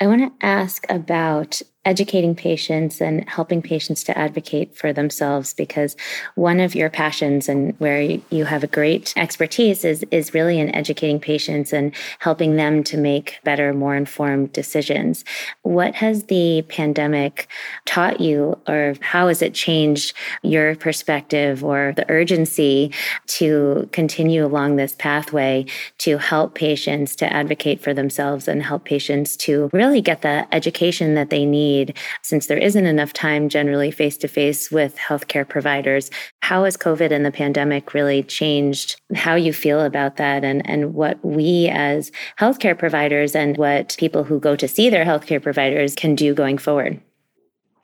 I 0.00 0.06
want 0.06 0.20
to 0.40 0.46
ask 0.46 0.84
about 0.90 1.62
educating 1.86 2.34
patients 2.34 3.00
and 3.00 3.26
helping 3.28 3.62
patients 3.62 4.02
to 4.02 4.18
advocate 4.18 4.76
for 4.76 4.92
themselves 4.92 5.54
because 5.54 5.96
one 6.34 6.58
of 6.58 6.74
your 6.74 6.90
passions 6.90 7.48
and 7.48 7.78
where 7.78 8.00
you 8.30 8.44
have 8.44 8.64
a 8.64 8.66
great 8.66 9.14
expertise 9.16 9.84
is 9.84 10.04
is 10.10 10.34
really 10.34 10.58
in 10.58 10.74
educating 10.74 11.20
patients 11.20 11.72
and 11.72 11.94
helping 12.18 12.56
them 12.56 12.82
to 12.82 12.96
make 12.96 13.38
better 13.44 13.72
more 13.72 13.94
informed 13.94 14.52
decisions. 14.52 15.24
What 15.62 15.94
has 15.94 16.24
the 16.24 16.62
pandemic 16.68 17.46
taught 17.84 18.20
you 18.20 18.58
or 18.66 18.94
how 19.00 19.28
has 19.28 19.40
it 19.40 19.54
changed 19.54 20.12
your 20.42 20.74
perspective 20.74 21.62
or 21.62 21.92
the 21.96 22.10
urgency 22.10 22.92
to 23.28 23.88
continue 23.92 24.44
along 24.44 24.74
this 24.74 24.96
pathway 24.98 25.64
to 25.98 26.18
help 26.18 26.56
patients 26.56 27.14
to 27.16 27.32
advocate 27.32 27.80
for 27.80 27.94
themselves 27.94 28.48
and 28.48 28.64
help 28.64 28.84
patients 28.84 29.36
to 29.36 29.70
really 29.72 30.00
get 30.00 30.22
the 30.22 30.46
education 30.52 31.14
that 31.14 31.30
they 31.30 31.46
need 31.46 31.75
need 31.76 31.96
since 32.22 32.46
there 32.46 32.58
isn't 32.58 32.86
enough 32.86 33.12
time 33.12 33.48
generally 33.48 33.90
face 33.90 34.16
to 34.18 34.28
face 34.28 34.70
with 34.70 34.96
healthcare 34.96 35.48
providers. 35.48 36.10
How 36.40 36.64
has 36.64 36.76
COVID 36.76 37.10
and 37.10 37.24
the 37.24 37.30
pandemic 37.30 37.94
really 37.94 38.22
changed 38.22 39.00
how 39.14 39.34
you 39.34 39.52
feel 39.52 39.80
about 39.80 40.16
that 40.16 40.44
and, 40.44 40.68
and 40.68 40.94
what 40.94 41.24
we 41.24 41.68
as 41.68 42.10
healthcare 42.38 42.78
providers 42.78 43.34
and 43.34 43.56
what 43.56 43.96
people 43.98 44.24
who 44.24 44.40
go 44.40 44.56
to 44.56 44.68
see 44.68 44.90
their 44.90 45.04
healthcare 45.04 45.42
providers 45.42 45.94
can 45.94 46.14
do 46.14 46.34
going 46.34 46.58
forward? 46.58 47.00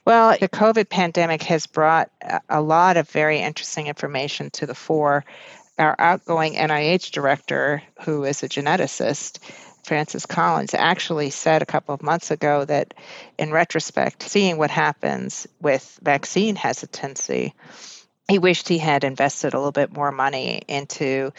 Well, 0.05 0.37
the 0.41 0.49
COVID 0.49 0.89
pandemic 0.89 1.43
has 1.45 1.67
brought 1.67 2.11
a 2.49 2.61
lot 2.61 2.97
of 2.97 3.09
very 3.09 3.39
interesting 3.39 3.87
information 3.87 4.51
to 4.51 4.67
the 4.67 4.75
fore. 4.75 5.25
Our 5.79 5.95
outgoing 5.99 6.55
NIH 6.55 7.13
director, 7.13 7.83
who 8.05 8.25
is 8.25 8.43
a 8.43 8.49
geneticist, 8.49 9.39
Francis 9.83 10.27
Collins, 10.27 10.75
actually 10.75 11.31
said 11.31 11.63
a 11.63 11.67
couple 11.67 11.95
of 11.95 12.03
months 12.03 12.31
ago 12.31 12.65
that 12.65 12.95
in 13.39 13.51
retrospect, 13.51 14.23
seeing 14.23 14.57
what 14.57 14.71
happens 14.71 15.47
with 15.61 15.99
vaccine 16.03 16.57
hesitancy, 16.57 17.55
he 18.29 18.39
wished 18.39 18.69
he 18.69 18.79
had 18.79 19.05
invested 19.05 19.55
a 19.55 19.59
little 19.59 19.73
bit 19.73 19.93
more 19.93 20.13
money 20.13 20.63
into 20.69 21.33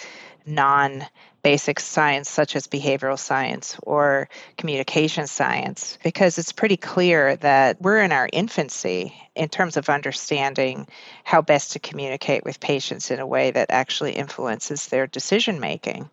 non 0.45 1.05
basic 1.43 1.77
science 1.79 2.29
such 2.29 2.55
as 2.55 2.67
behavioral 2.67 3.19
science 3.19 3.77
or 3.83 4.29
communication 4.57 5.27
science 5.27 5.97
because 6.01 6.37
it's 6.37 6.53
pretty 6.53 6.77
clear 6.77 7.35
that 7.37 7.79
we're 7.81 8.01
in 8.01 8.13
our 8.13 8.29
infancy 8.31 9.13
in 9.35 9.49
terms 9.49 9.75
of 9.75 9.89
understanding 9.89 10.87
how 11.25 11.41
best 11.41 11.73
to 11.73 11.79
communicate 11.79 12.45
with 12.45 12.61
patients 12.61 13.11
in 13.11 13.19
a 13.19 13.27
way 13.27 13.51
that 13.51 13.69
actually 13.71 14.13
influences 14.13 14.87
their 14.87 15.05
decision 15.05 15.59
making. 15.59 16.09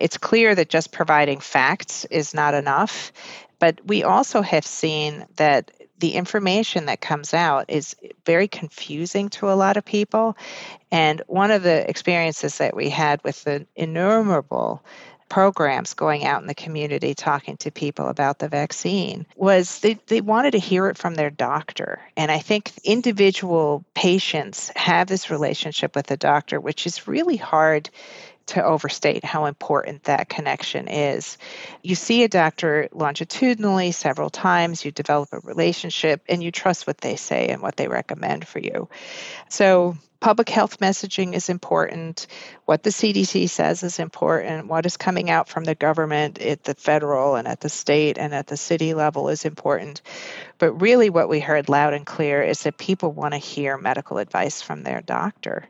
It's 0.00 0.18
clear 0.18 0.54
that 0.54 0.68
just 0.68 0.92
providing 0.92 1.40
facts 1.40 2.04
is 2.06 2.34
not 2.34 2.54
enough, 2.54 3.12
but 3.58 3.80
we 3.86 4.04
also 4.04 4.42
have 4.42 4.66
seen 4.66 5.26
that 5.36 5.70
the 5.98 6.14
information 6.14 6.86
that 6.86 7.00
comes 7.00 7.34
out 7.34 7.66
is 7.68 7.96
very 8.24 8.46
confusing 8.46 9.28
to 9.30 9.50
a 9.50 9.54
lot 9.54 9.76
of 9.76 9.84
people. 9.84 10.36
And 10.92 11.22
one 11.26 11.50
of 11.50 11.62
the 11.62 11.88
experiences 11.88 12.58
that 12.58 12.76
we 12.76 12.88
had 12.88 13.22
with 13.24 13.42
the 13.44 13.66
innumerable 13.74 14.84
programs 15.28 15.94
going 15.94 16.24
out 16.24 16.40
in 16.40 16.46
the 16.46 16.54
community 16.54 17.14
talking 17.14 17.56
to 17.58 17.70
people 17.70 18.08
about 18.08 18.38
the 18.38 18.48
vaccine 18.48 19.26
was 19.36 19.80
they, 19.80 19.94
they 20.06 20.20
wanted 20.20 20.52
to 20.52 20.58
hear 20.58 20.88
it 20.88 20.96
from 20.96 21.14
their 21.14 21.30
doctor. 21.30 22.00
And 22.16 22.30
I 22.30 22.38
think 22.38 22.72
individual 22.82 23.84
patients 23.94 24.70
have 24.74 25.06
this 25.06 25.30
relationship 25.30 25.94
with 25.94 26.06
the 26.06 26.16
doctor, 26.16 26.60
which 26.60 26.86
is 26.86 27.06
really 27.06 27.36
hard 27.36 27.90
to 28.48 28.64
overstate 28.64 29.24
how 29.24 29.46
important 29.46 30.04
that 30.04 30.28
connection 30.28 30.88
is. 30.88 31.38
You 31.82 31.94
see 31.94 32.24
a 32.24 32.28
doctor 32.28 32.88
longitudinally 32.92 33.92
several 33.92 34.30
times, 34.30 34.84
you 34.84 34.90
develop 34.90 35.30
a 35.32 35.40
relationship, 35.40 36.22
and 36.28 36.42
you 36.42 36.50
trust 36.50 36.86
what 36.86 36.98
they 36.98 37.16
say 37.16 37.48
and 37.48 37.62
what 37.62 37.76
they 37.76 37.88
recommend 37.88 38.46
for 38.46 38.58
you. 38.58 38.88
So, 39.48 39.96
public 40.20 40.48
health 40.48 40.78
messaging 40.78 41.32
is 41.32 41.48
important. 41.48 42.26
What 42.64 42.82
the 42.82 42.90
CDC 42.90 43.48
says 43.48 43.82
is 43.82 43.98
important. 43.98 44.66
What 44.66 44.84
is 44.84 44.96
coming 44.96 45.30
out 45.30 45.48
from 45.48 45.64
the 45.64 45.74
government 45.74 46.40
at 46.40 46.64
the 46.64 46.74
federal 46.74 47.36
and 47.36 47.46
at 47.46 47.60
the 47.60 47.68
state 47.68 48.18
and 48.18 48.34
at 48.34 48.48
the 48.48 48.56
city 48.56 48.94
level 48.94 49.28
is 49.28 49.44
important. 49.44 50.02
But 50.58 50.72
really, 50.72 51.08
what 51.08 51.28
we 51.28 51.38
heard 51.38 51.68
loud 51.68 51.94
and 51.94 52.04
clear 52.04 52.42
is 52.42 52.62
that 52.62 52.78
people 52.78 53.12
want 53.12 53.34
to 53.34 53.38
hear 53.38 53.78
medical 53.78 54.18
advice 54.18 54.60
from 54.60 54.82
their 54.82 55.02
doctor. 55.02 55.68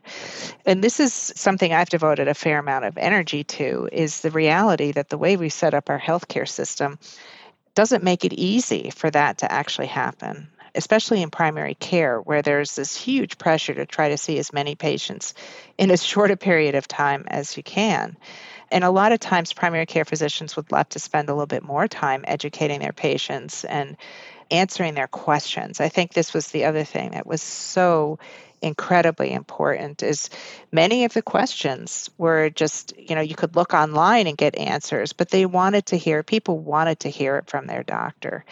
And 0.65 0.83
this 0.83 0.99
is 0.99 1.13
something 1.13 1.71
I've 1.71 1.89
devoted 1.89 2.27
a 2.27 2.33
fair 2.33 2.59
amount 2.59 2.85
of 2.85 2.97
energy 2.97 3.43
to 3.43 3.87
is 3.91 4.21
the 4.21 4.31
reality 4.31 4.91
that 4.93 5.09
the 5.09 5.17
way 5.17 5.37
we 5.37 5.49
set 5.49 5.75
up 5.75 5.89
our 5.89 5.99
healthcare 5.99 6.47
system 6.47 6.97
doesn't 7.75 8.03
make 8.03 8.25
it 8.25 8.33
easy 8.33 8.89
for 8.89 9.11
that 9.11 9.37
to 9.37 9.51
actually 9.51 9.87
happen 9.87 10.49
especially 10.75 11.21
in 11.21 11.29
primary 11.29 11.75
care, 11.75 12.19
where 12.19 12.41
there's 12.41 12.75
this 12.75 12.95
huge 12.95 13.37
pressure 13.37 13.73
to 13.73 13.85
try 13.85 14.09
to 14.09 14.17
see 14.17 14.37
as 14.39 14.53
many 14.53 14.75
patients 14.75 15.33
in 15.77 15.91
as 15.91 16.03
short 16.05 16.31
a 16.31 16.37
period 16.37 16.75
of 16.75 16.87
time 16.87 17.25
as 17.27 17.57
you 17.57 17.63
can. 17.63 18.17
And 18.71 18.83
a 18.83 18.91
lot 18.91 19.11
of 19.11 19.19
times, 19.19 19.53
primary 19.53 19.85
care 19.85 20.05
physicians 20.05 20.55
would 20.55 20.71
love 20.71 20.89
to 20.89 20.99
spend 20.99 21.29
a 21.29 21.33
little 21.33 21.47
bit 21.47 21.63
more 21.63 21.87
time 21.87 22.23
educating 22.27 22.79
their 22.79 22.93
patients 22.93 23.63
and 23.63 23.97
answering 24.51 24.93
their 24.93 25.07
questions. 25.07 25.79
I 25.79 25.89
think 25.89 26.13
this 26.13 26.33
was 26.33 26.47
the 26.47 26.65
other 26.65 26.83
thing 26.83 27.11
that 27.11 27.25
was 27.25 27.41
so 27.41 28.19
incredibly 28.61 29.31
important 29.31 30.03
is 30.03 30.29
many 30.71 31.05
of 31.05 31.13
the 31.13 31.21
questions 31.21 32.09
were 32.17 32.49
just 32.49 32.93
you 32.97 33.15
know 33.15 33.21
you 33.21 33.35
could 33.35 33.55
look 33.55 33.73
online 33.73 34.27
and 34.27 34.37
get 34.37 34.57
answers 34.57 35.13
but 35.13 35.29
they 35.29 35.45
wanted 35.45 35.85
to 35.85 35.97
hear 35.97 36.23
people 36.23 36.59
wanted 36.59 36.99
to 36.99 37.09
hear 37.09 37.37
it 37.37 37.49
from 37.49 37.67
their 37.67 37.83
doctor. 37.83 38.45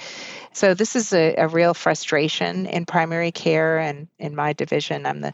So 0.54 0.74
this 0.74 0.96
is 0.96 1.14
a, 1.14 1.36
a 1.36 1.48
real 1.48 1.74
frustration 1.74 2.66
in 2.66 2.86
primary 2.86 3.32
care 3.32 3.78
and 3.78 4.08
in 4.18 4.36
my 4.36 4.54
division. 4.54 5.06
I'm 5.06 5.22
the 5.22 5.34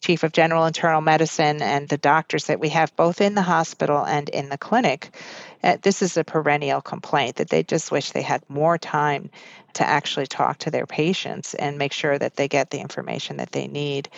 chief 0.00 0.22
of 0.22 0.32
general 0.32 0.66
internal 0.66 1.00
medicine 1.00 1.60
and 1.60 1.88
the 1.88 1.98
doctors 1.98 2.46
that 2.46 2.60
we 2.60 2.70
have 2.70 2.94
both 2.96 3.20
in 3.20 3.34
the 3.34 3.42
hospital 3.42 4.04
and 4.04 4.28
in 4.28 4.48
the 4.48 4.58
clinic 4.58 5.14
uh, 5.62 5.76
this 5.82 6.02
is 6.02 6.16
a 6.16 6.24
perennial 6.24 6.80
complaint 6.80 7.36
that 7.36 7.50
they 7.50 7.62
just 7.62 7.90
wish 7.90 8.10
they 8.10 8.22
had 8.22 8.42
more 8.48 8.78
time 8.78 9.30
to 9.74 9.86
actually 9.86 10.26
talk 10.26 10.58
to 10.58 10.70
their 10.70 10.86
patients 10.86 11.54
and 11.54 11.78
make 11.78 11.92
sure 11.92 12.18
that 12.18 12.36
they 12.36 12.48
get 12.48 12.70
the 12.70 12.80
information 12.80 13.36
that 13.36 13.52
they 13.52 13.68
need 13.68 14.08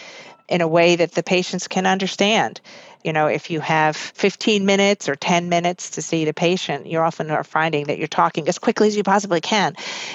in 0.48 0.60
a 0.60 0.68
way 0.68 0.96
that 0.96 1.12
the 1.12 1.22
patients 1.22 1.68
can 1.68 1.86
understand. 1.86 2.60
You 3.04 3.12
know, 3.12 3.26
if 3.26 3.50
you 3.50 3.60
have 3.60 3.96
15 3.96 4.64
minutes 4.64 5.08
or 5.08 5.16
10 5.16 5.48
minutes 5.48 5.90
to 5.90 6.02
see 6.02 6.24
the 6.24 6.34
patient, 6.34 6.86
you 6.86 6.98
often 6.98 7.30
are 7.30 7.44
finding 7.44 7.86
that 7.86 7.98
you're 7.98 8.06
talking 8.06 8.48
as 8.48 8.58
quickly 8.58 8.88
as 8.88 8.96
you 8.96 9.02
possibly 9.02 9.40
can 9.40 9.74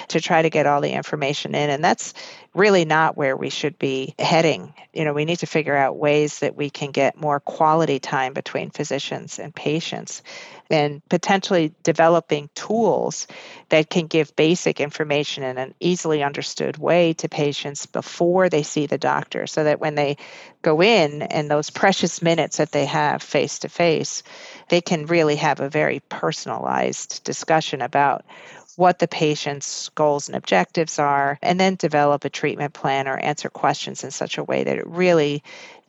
to 0.09 0.21
try 0.21 0.41
to 0.41 0.49
get 0.49 0.65
all 0.65 0.79
the 0.79 0.91
information 0.91 1.55
in. 1.55 1.69
And 1.69 1.83
that's 1.83 2.13
really 2.57 2.85
not 2.85 3.15
where 3.15 3.37
we 3.37 3.49
should 3.49 3.77
be 3.77 4.15
heading. 4.17 4.73
You 4.93 5.05
know, 5.05 5.13
we 5.13 5.25
need 5.25 5.39
to 5.39 5.45
figure 5.45 5.75
out 5.75 5.97
ways 5.97 6.39
that 6.39 6.55
we 6.55 6.69
can 6.71 6.91
get 6.91 7.15
more 7.15 7.39
quality 7.39 7.99
time 7.99 8.33
between 8.33 8.71
physicians 8.71 9.37
and 9.37 9.53
patients 9.53 10.23
and 10.69 11.07
potentially 11.07 11.73
developing 11.83 12.49
tools 12.55 13.27
that 13.69 13.89
can 13.89 14.07
give 14.07 14.35
basic 14.35 14.81
information 14.81 15.43
in 15.43 15.57
an 15.57 15.73
easily 15.79 16.23
understood 16.23 16.77
way 16.77 17.13
to 17.13 17.29
patients 17.29 17.85
before 17.85 18.49
they 18.49 18.63
see 18.63 18.87
the 18.87 18.97
doctor 18.97 19.47
so 19.47 19.63
that 19.63 19.79
when 19.79 19.95
they 19.95 20.17
go 20.61 20.81
in 20.81 21.21
and 21.21 21.49
those 21.49 21.69
precious 21.69 22.21
minutes 22.21 22.57
that 22.57 22.71
they 22.71 22.85
have 22.85 23.21
face 23.21 23.59
to 23.59 23.69
face, 23.69 24.23
they 24.69 24.81
can 24.81 25.05
really 25.05 25.35
have 25.35 25.59
a 25.59 25.69
very 25.69 26.01
personalized 26.09 27.23
discussion 27.23 27.81
about 27.81 28.25
what 28.77 28.99
the 28.99 29.07
patient's 29.09 29.89
goals 29.89 30.29
and 30.29 30.37
objectives 30.37 30.99
are, 30.99 31.39
and 31.41 31.59
then 31.59 31.75
develop 31.75 32.25
a 32.25 32.29
treatment 32.29 32.73
plan 32.73 33.07
or 33.09 33.17
answer 33.17 33.49
questions 33.49 34.05
in 34.05 34.11
such 34.11 34.37
a 34.37 34.43
way 34.45 34.63
that 34.63 34.77
it 34.77 34.87
really 34.87 35.43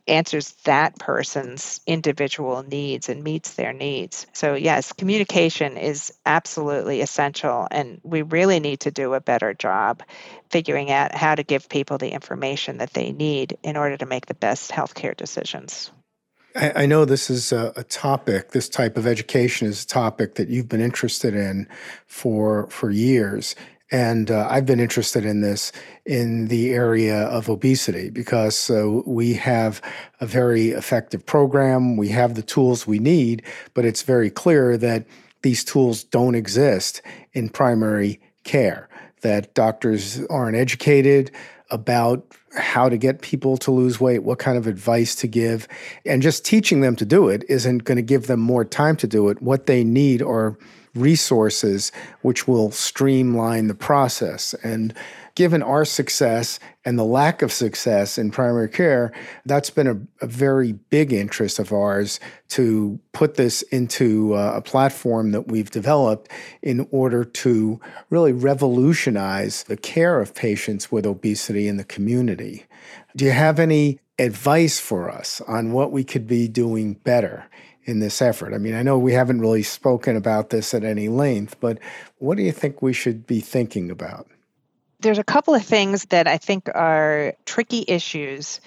answers 0.07 0.53
that 0.65 0.97
person's 0.99 1.81
individual 1.87 2.63
needs 2.63 3.09
and 3.09 3.23
meets 3.23 3.53
their 3.53 3.73
needs. 3.73 4.25
So, 4.33 4.55
yes, 4.55 4.91
communication 4.91 5.77
is 5.77 6.11
absolutely 6.25 7.01
essential, 7.01 7.67
and 7.69 8.01
we 8.03 8.23
really 8.23 8.59
need 8.59 8.81
to 8.81 8.91
do 8.91 9.13
a 9.13 9.21
better 9.21 9.53
job 9.53 10.03
figuring 10.49 10.91
out 10.91 11.13
how 11.13 11.35
to 11.35 11.43
give 11.43 11.69
people 11.69 11.99
the 11.99 12.09
information 12.09 12.79
that 12.79 12.93
they 12.93 13.11
need 13.11 13.57
in 13.63 13.77
order 13.77 13.97
to 13.97 14.07
make 14.07 14.25
the 14.25 14.33
best 14.33 14.71
healthcare 14.71 15.15
decisions. 15.15 15.91
I, 16.55 16.85
know 16.87 17.05
this 17.05 17.29
is 17.29 17.51
a, 17.51 17.71
a, 17.75 17.83
topic. 17.83 18.51
This 18.51 18.67
type 18.67 18.97
of 18.97 19.05
education 19.05 19.67
is 19.67 19.83
a 19.83 19.87
topic 19.87 20.35
that 20.35 20.49
you've 20.49 20.67
been 20.67 20.81
interested 20.81 21.35
in 21.35 21.67
for 22.07 22.67
for 22.71 22.89
years, 22.89 23.55
and 23.91 24.31
uh, 24.31 24.47
I've 24.49 24.65
been 24.65 24.79
interested 24.79 25.25
in 25.25 25.41
this 25.41 25.71
in 26.05 26.47
the 26.47 26.71
area 26.71 27.23
of 27.25 27.49
obesity 27.49 28.09
because 28.09 28.69
uh, 28.69 29.01
we 29.05 29.33
have 29.35 29.81
a 30.19 30.25
very 30.25 30.69
effective 30.69 31.25
program. 31.25 31.97
We 31.97 32.09
have 32.09 32.33
the 32.35 32.41
tools 32.41 32.87
we 32.87 32.99
need, 32.99 33.43
but 33.73 33.85
it's 33.85 34.01
very 34.01 34.31
clear 34.31 34.75
that 34.77 35.05
these 35.43 35.63
tools 35.63 36.03
don't 36.03 36.35
exist 36.35 37.01
in 37.33 37.49
primary 37.49 38.19
care, 38.43 38.89
that 39.21 39.53
doctors 39.53 40.25
aren't 40.27 40.57
educated 40.57 41.31
about 41.69 42.25
how 42.55 42.89
to 42.89 42.97
get 42.97 43.21
people 43.21 43.57
to 43.57 43.71
lose 43.71 43.99
weight, 43.99 44.23
what 44.23 44.39
kind 44.39 44.57
of 44.57 44.67
advice 44.67 45.15
to 45.15 45.27
give. 45.27 45.67
And 46.05 46.21
just 46.21 46.45
teaching 46.45 46.81
them 46.81 46.95
to 46.97 47.05
do 47.05 47.29
it 47.29 47.43
isn't 47.47 47.83
going 47.83 47.97
to 47.97 48.01
give 48.01 48.27
them 48.27 48.39
more 48.39 48.65
time 48.65 48.95
to 48.97 49.07
do 49.07 49.29
it. 49.29 49.41
What 49.41 49.65
they 49.65 49.83
need 49.83 50.21
are 50.21 50.57
resources 50.95 51.91
which 52.21 52.47
will 52.47 52.71
streamline 52.71 53.67
the 53.67 53.75
process. 53.75 54.53
And 54.63 54.93
given 55.35 55.61
our 55.63 55.85
success 55.85 56.59
and 56.85 56.97
the 56.97 57.03
lack 57.03 57.41
of 57.41 57.51
success 57.51 58.17
in 58.17 58.31
primary 58.31 58.69
care, 58.69 59.11
that's 59.45 59.69
been 59.69 59.87
a, 59.87 60.25
a 60.25 60.27
very 60.27 60.73
big 60.73 61.13
interest 61.13 61.59
of 61.59 61.71
ours 61.71 62.19
to 62.49 62.99
put 63.11 63.35
this 63.35 63.61
into 63.63 64.33
uh, 64.33 64.53
a 64.55 64.61
platform 64.61 65.31
that 65.31 65.47
we've 65.47 65.71
developed 65.71 66.31
in 66.61 66.87
order 66.91 67.23
to 67.23 67.79
really 68.09 68.33
revolutionize 68.33 69.63
the 69.63 69.77
care 69.77 70.19
of 70.19 70.33
patients 70.33 70.91
with 70.91 71.05
obesity 71.05 71.67
in 71.67 71.77
the 71.77 71.83
community. 71.83 72.65
Do 73.15 73.25
you 73.25 73.31
have 73.31 73.59
any 73.59 73.99
advice 74.17 74.79
for 74.79 75.09
us 75.09 75.41
on 75.47 75.71
what 75.71 75.91
we 75.91 76.03
could 76.03 76.27
be 76.27 76.47
doing 76.47 76.93
better 76.93 77.45
in 77.85 77.99
this 77.99 78.21
effort? 78.21 78.53
I 78.53 78.57
mean, 78.57 78.75
I 78.75 78.83
know 78.83 78.99
we 78.99 79.13
haven't 79.13 79.41
really 79.41 79.63
spoken 79.63 80.15
about 80.15 80.49
this 80.49 80.73
at 80.73 80.83
any 80.83 81.07
length, 81.07 81.59
but 81.59 81.79
what 82.17 82.37
do 82.37 82.43
you 82.43 82.51
think 82.51 82.81
we 82.81 82.93
should 82.93 83.25
be 83.25 83.39
thinking 83.39 83.89
about? 83.89 84.27
There's 84.99 85.19
a 85.19 85.23
couple 85.23 85.55
of 85.55 85.63
things 85.63 86.05
that 86.05 86.27
I 86.27 86.37
think 86.37 86.69
are 86.73 87.33
tricky 87.45 87.85
issues. 87.87 88.59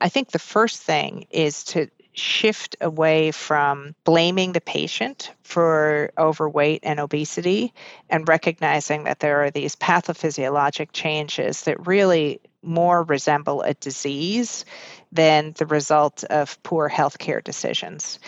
I 0.00 0.08
think 0.08 0.30
the 0.30 0.38
first 0.38 0.80
thing 0.80 1.26
is 1.30 1.64
to 1.64 1.88
shift 2.12 2.76
away 2.80 3.30
from 3.30 3.94
blaming 4.04 4.52
the 4.52 4.60
patient 4.60 5.32
for 5.42 6.10
overweight 6.18 6.80
and 6.82 7.00
obesity 7.00 7.72
and 8.08 8.28
recognizing 8.28 9.04
that 9.04 9.20
there 9.20 9.42
are 9.44 9.50
these 9.50 9.76
pathophysiologic 9.76 10.88
changes 10.92 11.62
that 11.62 11.86
really 11.86 12.40
more 12.62 13.04
resemble 13.04 13.62
a 13.62 13.74
disease 13.74 14.64
than 15.12 15.54
the 15.56 15.66
result 15.66 16.24
of 16.24 16.62
poor 16.62 16.90
healthcare 16.90 17.42
decisions 17.42 18.18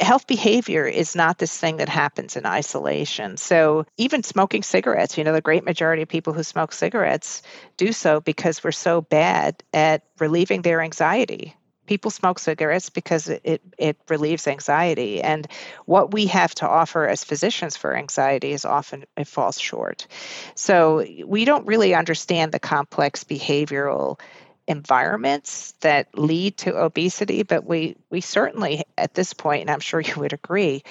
health 0.00 0.26
behavior 0.26 0.86
is 0.86 1.14
not 1.14 1.38
this 1.38 1.56
thing 1.56 1.78
that 1.78 1.88
happens 1.88 2.36
in 2.36 2.46
isolation. 2.46 3.36
So, 3.36 3.86
even 3.96 4.22
smoking 4.22 4.62
cigarettes, 4.62 5.18
you 5.18 5.24
know, 5.24 5.32
the 5.32 5.40
great 5.40 5.64
majority 5.64 6.02
of 6.02 6.08
people 6.08 6.32
who 6.32 6.42
smoke 6.42 6.72
cigarettes 6.72 7.42
do 7.76 7.92
so 7.92 8.20
because 8.20 8.62
we're 8.62 8.72
so 8.72 9.00
bad 9.00 9.62
at 9.72 10.02
relieving 10.18 10.62
their 10.62 10.80
anxiety 10.80 11.54
people 11.88 12.10
smoke 12.12 12.38
cigarettes 12.38 12.90
because 12.90 13.28
it, 13.28 13.60
it 13.76 13.98
relieves 14.08 14.46
anxiety. 14.46 15.20
And 15.20 15.48
what 15.86 16.12
we 16.12 16.26
have 16.26 16.54
to 16.56 16.68
offer 16.68 17.08
as 17.08 17.24
physicians 17.24 17.76
for 17.76 17.96
anxiety 17.96 18.52
is 18.52 18.64
often 18.64 19.06
it 19.16 19.26
falls 19.26 19.58
short. 19.58 20.06
So 20.54 21.04
we 21.26 21.44
don't 21.44 21.66
really 21.66 21.94
understand 21.94 22.52
the 22.52 22.60
complex 22.60 23.24
behavioral 23.24 24.20
environments 24.68 25.72
that 25.80 26.16
lead 26.16 26.58
to 26.58 26.76
obesity, 26.76 27.42
but 27.42 27.64
we, 27.64 27.96
we 28.10 28.20
certainly 28.20 28.84
at 28.96 29.14
this 29.14 29.32
point, 29.32 29.62
and 29.62 29.70
I'm 29.70 29.80
sure 29.80 30.00
you 30.00 30.14
would 30.16 30.34
agree, 30.34 30.84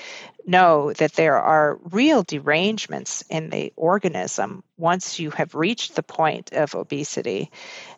know 0.45 0.91
that 0.93 1.13
there 1.13 1.39
are 1.39 1.79
real 1.91 2.23
derangements 2.23 3.23
in 3.29 3.49
the 3.49 3.71
organism 3.75 4.63
once 4.77 5.19
you 5.19 5.29
have 5.31 5.55
reached 5.55 5.95
the 5.95 6.03
point 6.03 6.51
of 6.53 6.73
obesity 6.73 7.51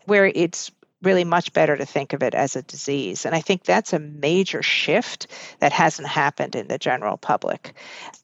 where 0.06 0.26
it's 0.26 0.72
really 1.02 1.24
much 1.24 1.54
better 1.54 1.78
to 1.78 1.86
think 1.86 2.14
of 2.14 2.22
it 2.22 2.34
as 2.34 2.56
a 2.56 2.62
disease. 2.64 3.26
And 3.26 3.34
I 3.34 3.42
think 3.42 3.64
that's 3.64 3.94
a 3.94 4.00
major 4.00 4.62
shift 4.62 5.28
that 5.60 5.72
hasn't 5.72 6.08
happened 6.08 6.56
in 6.56 6.68
the 6.68 6.78
general 6.78 7.18
public. 7.18 7.74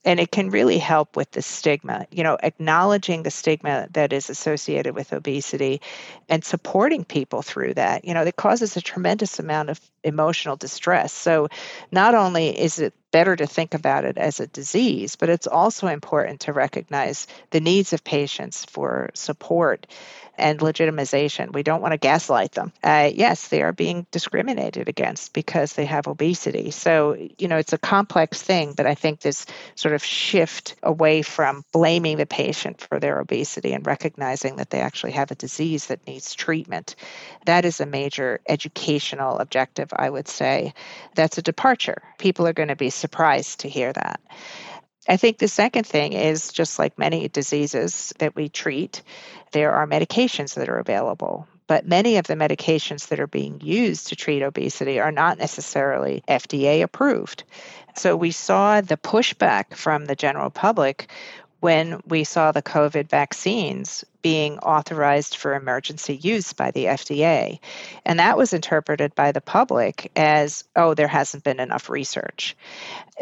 And 0.04 0.20
it 0.20 0.30
can 0.30 0.50
really 0.50 0.78
help 0.78 1.16
with 1.16 1.30
the 1.30 1.42
stigma, 1.42 2.06
you 2.10 2.22
know, 2.22 2.36
acknowledging 2.42 3.22
the 3.22 3.30
stigma 3.30 3.88
that 3.92 4.12
is 4.12 4.28
associated 4.28 4.94
with 4.94 5.12
obesity 5.12 5.80
and 6.28 6.44
supporting 6.44 7.04
people 7.04 7.42
through 7.42 7.74
that. 7.74 8.04
You 8.04 8.12
know, 8.12 8.22
it 8.22 8.36
causes 8.36 8.76
a 8.76 8.82
tremendous 8.82 9.38
amount 9.38 9.70
of 9.70 9.80
emotional 10.06 10.56
distress. 10.56 11.12
So 11.12 11.48
not 11.90 12.14
only 12.14 12.48
is 12.48 12.78
it 12.78 12.94
better 13.10 13.36
to 13.36 13.46
think 13.46 13.74
about 13.74 14.04
it 14.04 14.18
as 14.18 14.40
a 14.40 14.46
disease, 14.46 15.16
but 15.16 15.28
it's 15.28 15.46
also 15.46 15.86
important 15.86 16.40
to 16.40 16.52
recognize 16.52 17.26
the 17.50 17.60
needs 17.60 17.92
of 17.92 18.04
patients 18.04 18.64
for 18.64 19.10
support 19.14 19.86
and 20.38 20.60
legitimization. 20.60 21.52
We 21.52 21.62
don't 21.62 21.80
want 21.80 21.92
to 21.92 21.98
gaslight 21.98 22.52
them. 22.52 22.72
Uh, 22.82 23.10
yes, 23.12 23.48
they 23.48 23.62
are 23.62 23.72
being 23.72 24.06
discriminated 24.10 24.88
against 24.88 25.32
because 25.32 25.72
they 25.72 25.86
have 25.86 26.06
obesity. 26.06 26.70
So, 26.70 27.16
you 27.38 27.48
know, 27.48 27.56
it's 27.56 27.72
a 27.72 27.78
complex 27.78 28.42
thing, 28.42 28.74
but 28.76 28.86
I 28.86 28.94
think 28.94 29.20
this 29.20 29.46
sort 29.74 29.94
of 29.94 30.04
shift 30.04 30.76
away 30.82 31.22
from 31.22 31.64
blaming 31.72 32.18
the 32.18 32.26
patient 32.26 32.80
for 32.80 33.00
their 33.00 33.18
obesity 33.18 33.72
and 33.72 33.86
recognizing 33.86 34.56
that 34.56 34.68
they 34.68 34.80
actually 34.80 35.12
have 35.12 35.30
a 35.30 35.36
disease 35.36 35.86
that 35.86 36.06
needs 36.06 36.34
treatment, 36.34 36.96
that 37.46 37.64
is 37.64 37.80
a 37.80 37.86
major 37.86 38.40
educational 38.46 39.38
objective, 39.38 39.90
I 39.98 40.10
would 40.10 40.28
say. 40.28 40.74
That's 41.14 41.38
a 41.38 41.42
departure. 41.42 42.02
People 42.18 42.46
are 42.46 42.52
going 42.52 42.68
to 42.68 42.76
be 42.76 42.90
surprised 42.90 43.60
to 43.60 43.68
hear 43.68 43.92
that. 43.92 44.20
I 45.08 45.16
think 45.16 45.38
the 45.38 45.48
second 45.48 45.86
thing 45.86 46.12
is 46.12 46.52
just 46.52 46.78
like 46.78 46.98
many 46.98 47.28
diseases 47.28 48.12
that 48.18 48.34
we 48.34 48.48
treat, 48.48 49.02
there 49.52 49.72
are 49.72 49.86
medications 49.86 50.54
that 50.54 50.68
are 50.68 50.78
available. 50.78 51.46
But 51.68 51.86
many 51.86 52.16
of 52.16 52.26
the 52.26 52.34
medications 52.34 53.08
that 53.08 53.18
are 53.18 53.26
being 53.26 53.60
used 53.60 54.08
to 54.08 54.16
treat 54.16 54.42
obesity 54.42 55.00
are 55.00 55.12
not 55.12 55.38
necessarily 55.38 56.22
FDA 56.28 56.82
approved. 56.82 57.44
So 57.96 58.16
we 58.16 58.30
saw 58.30 58.80
the 58.80 58.96
pushback 58.96 59.74
from 59.74 60.04
the 60.04 60.14
general 60.14 60.50
public 60.50 61.10
when 61.66 62.00
we 62.06 62.22
saw 62.22 62.52
the 62.52 62.62
COVID 62.62 63.08
vaccines 63.08 64.04
being 64.22 64.56
authorized 64.60 65.36
for 65.36 65.52
emergency 65.52 66.14
use 66.14 66.52
by 66.52 66.70
the 66.70 66.84
FDA. 66.84 67.58
And 68.04 68.20
that 68.20 68.38
was 68.38 68.52
interpreted 68.52 69.16
by 69.16 69.32
the 69.32 69.40
public 69.40 70.12
as, 70.14 70.62
oh, 70.76 70.94
there 70.94 71.08
hasn't 71.08 71.42
been 71.42 71.58
enough 71.58 71.90
research. 71.90 72.56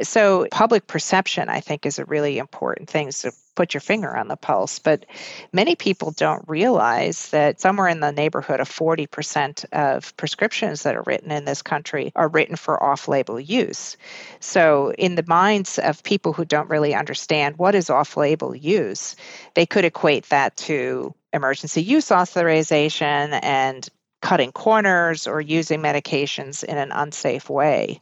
So, 0.03 0.47
public 0.51 0.87
perception, 0.87 1.49
I 1.49 1.61
think, 1.61 1.87
is 1.87 1.99
a 1.99 2.05
really 2.05 2.37
important 2.37 2.91
thing 2.91 3.11
to 3.13 3.33
put 3.55 3.75
your 3.75 3.81
finger 3.81 4.17
on 4.17 4.29
the 4.29 4.37
pulse. 4.37 4.79
But 4.79 5.07
many 5.53 5.77
people 5.77 6.11
don't 6.11 6.45
realize 6.49 7.29
that 7.31 7.61
somewhere 7.61 7.89
in 7.89 8.01
the 8.01 8.13
neighborhood 8.13 8.61
of 8.61 8.69
40% 8.69 9.65
of 9.73 10.17
prescriptions 10.17 10.83
that 10.83 10.97
are 10.97 11.03
written 11.03 11.31
in 11.31 11.45
this 11.45 11.63
country 11.63 12.13
are 12.17 12.29
written 12.29 12.57
for 12.57 12.83
off 12.83 13.09
label 13.09 13.39
use. 13.39 13.97
So, 14.41 14.93
in 14.93 15.15
the 15.15 15.25
minds 15.27 15.79
of 15.79 16.03
people 16.03 16.33
who 16.33 16.45
don't 16.45 16.69
really 16.69 16.95
understand 16.95 17.57
what 17.59 17.75
is 17.75 17.91
off 17.91 18.17
label 18.17 18.55
use, 18.55 19.17
they 19.55 19.67
could 19.67 19.85
equate 19.85 20.29
that 20.31 20.57
to 20.59 21.15
emergency 21.33 21.83
use 21.83 22.13
authorization 22.13 23.35
and 23.35 23.89
cutting 24.25 24.53
corners 24.53 25.27
or 25.27 25.41
using 25.41 25.81
medications 25.81 26.65
in 26.65 26.79
an 26.79 26.91
unsafe 26.93 27.51
way. 27.51 28.01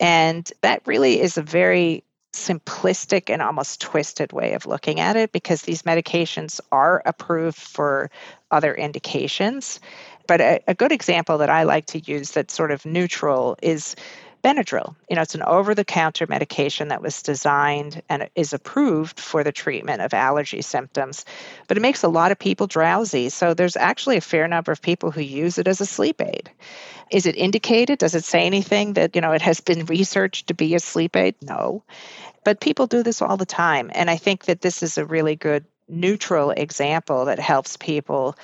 And 0.00 0.50
that 0.62 0.82
really 0.86 1.20
is 1.20 1.36
a 1.36 1.42
very 1.42 2.04
simplistic 2.32 3.30
and 3.30 3.42
almost 3.42 3.80
twisted 3.80 4.32
way 4.32 4.54
of 4.54 4.66
looking 4.66 5.00
at 5.00 5.16
it 5.16 5.32
because 5.32 5.62
these 5.62 5.82
medications 5.82 6.60
are 6.70 7.02
approved 7.04 7.58
for 7.58 8.10
other 8.50 8.74
indications. 8.74 9.80
But 10.26 10.40
a, 10.40 10.60
a 10.68 10.74
good 10.74 10.92
example 10.92 11.38
that 11.38 11.50
I 11.50 11.64
like 11.64 11.86
to 11.86 11.98
use 11.98 12.30
that's 12.30 12.54
sort 12.54 12.70
of 12.70 12.86
neutral 12.86 13.56
is 13.62 13.96
Benadryl. 14.42 14.96
You 15.08 15.16
know, 15.16 15.22
it's 15.22 15.34
an 15.34 15.42
over 15.42 15.74
the 15.74 15.84
counter 15.84 16.26
medication 16.26 16.88
that 16.88 17.02
was 17.02 17.22
designed 17.22 18.02
and 18.08 18.28
is 18.34 18.52
approved 18.52 19.20
for 19.20 19.44
the 19.44 19.52
treatment 19.52 20.02
of 20.02 20.12
allergy 20.12 20.62
symptoms, 20.62 21.24
but 21.68 21.76
it 21.76 21.80
makes 21.80 22.02
a 22.02 22.08
lot 22.08 22.32
of 22.32 22.38
people 22.38 22.66
drowsy. 22.66 23.28
So 23.28 23.54
there's 23.54 23.76
actually 23.76 24.16
a 24.16 24.22
fair 24.22 24.48
number 24.48 24.72
of 24.72 24.82
people 24.82 25.10
who 25.10 25.20
use 25.20 25.58
it 25.58 25.68
as 25.68 25.80
a 25.80 25.86
sleep 25.86 26.20
aid. 26.20 26.50
Is 27.10 27.26
it 27.26 27.36
indicated? 27.36 27.98
Does 27.98 28.14
it 28.14 28.24
say 28.24 28.44
anything 28.44 28.94
that, 28.94 29.14
you 29.14 29.20
know, 29.20 29.32
it 29.32 29.42
has 29.42 29.60
been 29.60 29.84
researched 29.86 30.48
to 30.48 30.54
be 30.54 30.74
a 30.74 30.80
sleep 30.80 31.14
aid? 31.14 31.36
No. 31.42 31.84
But 32.42 32.60
people 32.60 32.86
do 32.86 33.02
this 33.02 33.22
all 33.22 33.36
the 33.36 33.46
time. 33.46 33.90
And 33.94 34.10
I 34.10 34.16
think 34.16 34.46
that 34.46 34.62
this 34.62 34.82
is 34.82 34.98
a 34.98 35.04
really 35.04 35.36
good 35.36 35.64
neutral 35.88 36.50
example 36.50 37.26
that 37.26 37.38
helps 37.38 37.76
people 37.76 38.36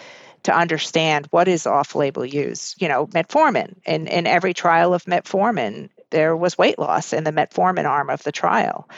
to 0.49 0.57
understand 0.57 1.29
what 1.31 1.47
is 1.47 1.67
off-label 1.67 2.25
use. 2.25 2.75
You 2.79 2.89
know, 2.89 3.07
metformin. 3.09 3.75
In 3.85 4.07
in 4.07 4.27
every 4.27 4.55
trial 4.55 4.95
of 4.95 5.05
metformin, 5.05 5.91
there 6.09 6.35
was 6.35 6.57
weight 6.57 6.79
loss 6.79 7.13
in 7.13 7.25
the 7.25 7.33
metformin 7.33 7.85
arm 7.85 8.09
of 8.09 8.23
the 8.23 8.33
trial. 8.33 8.89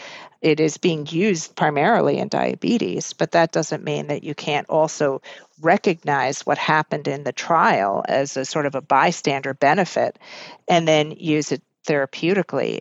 It 0.41 0.61
is 0.61 0.79
being 0.79 1.09
used 1.11 1.57
primarily 1.57 2.19
in 2.19 2.29
diabetes, 2.29 3.15
but 3.15 3.33
that 3.33 3.51
doesn't 3.51 3.83
mean 3.83 4.07
that 4.07 4.23
you 4.23 4.33
can't 4.33 4.71
also 4.71 5.23
recognize 5.61 6.47
what 6.47 6.57
happened 6.57 7.09
in 7.09 7.25
the 7.25 7.33
trial 7.33 8.05
as 8.09 8.37
a 8.37 8.45
sort 8.45 8.67
of 8.67 8.77
a 8.77 8.81
bystander 8.81 9.53
benefit 9.53 10.21
and 10.69 10.87
then 10.87 11.11
use 11.11 11.51
it 11.51 11.63
therapeutically 11.85 12.81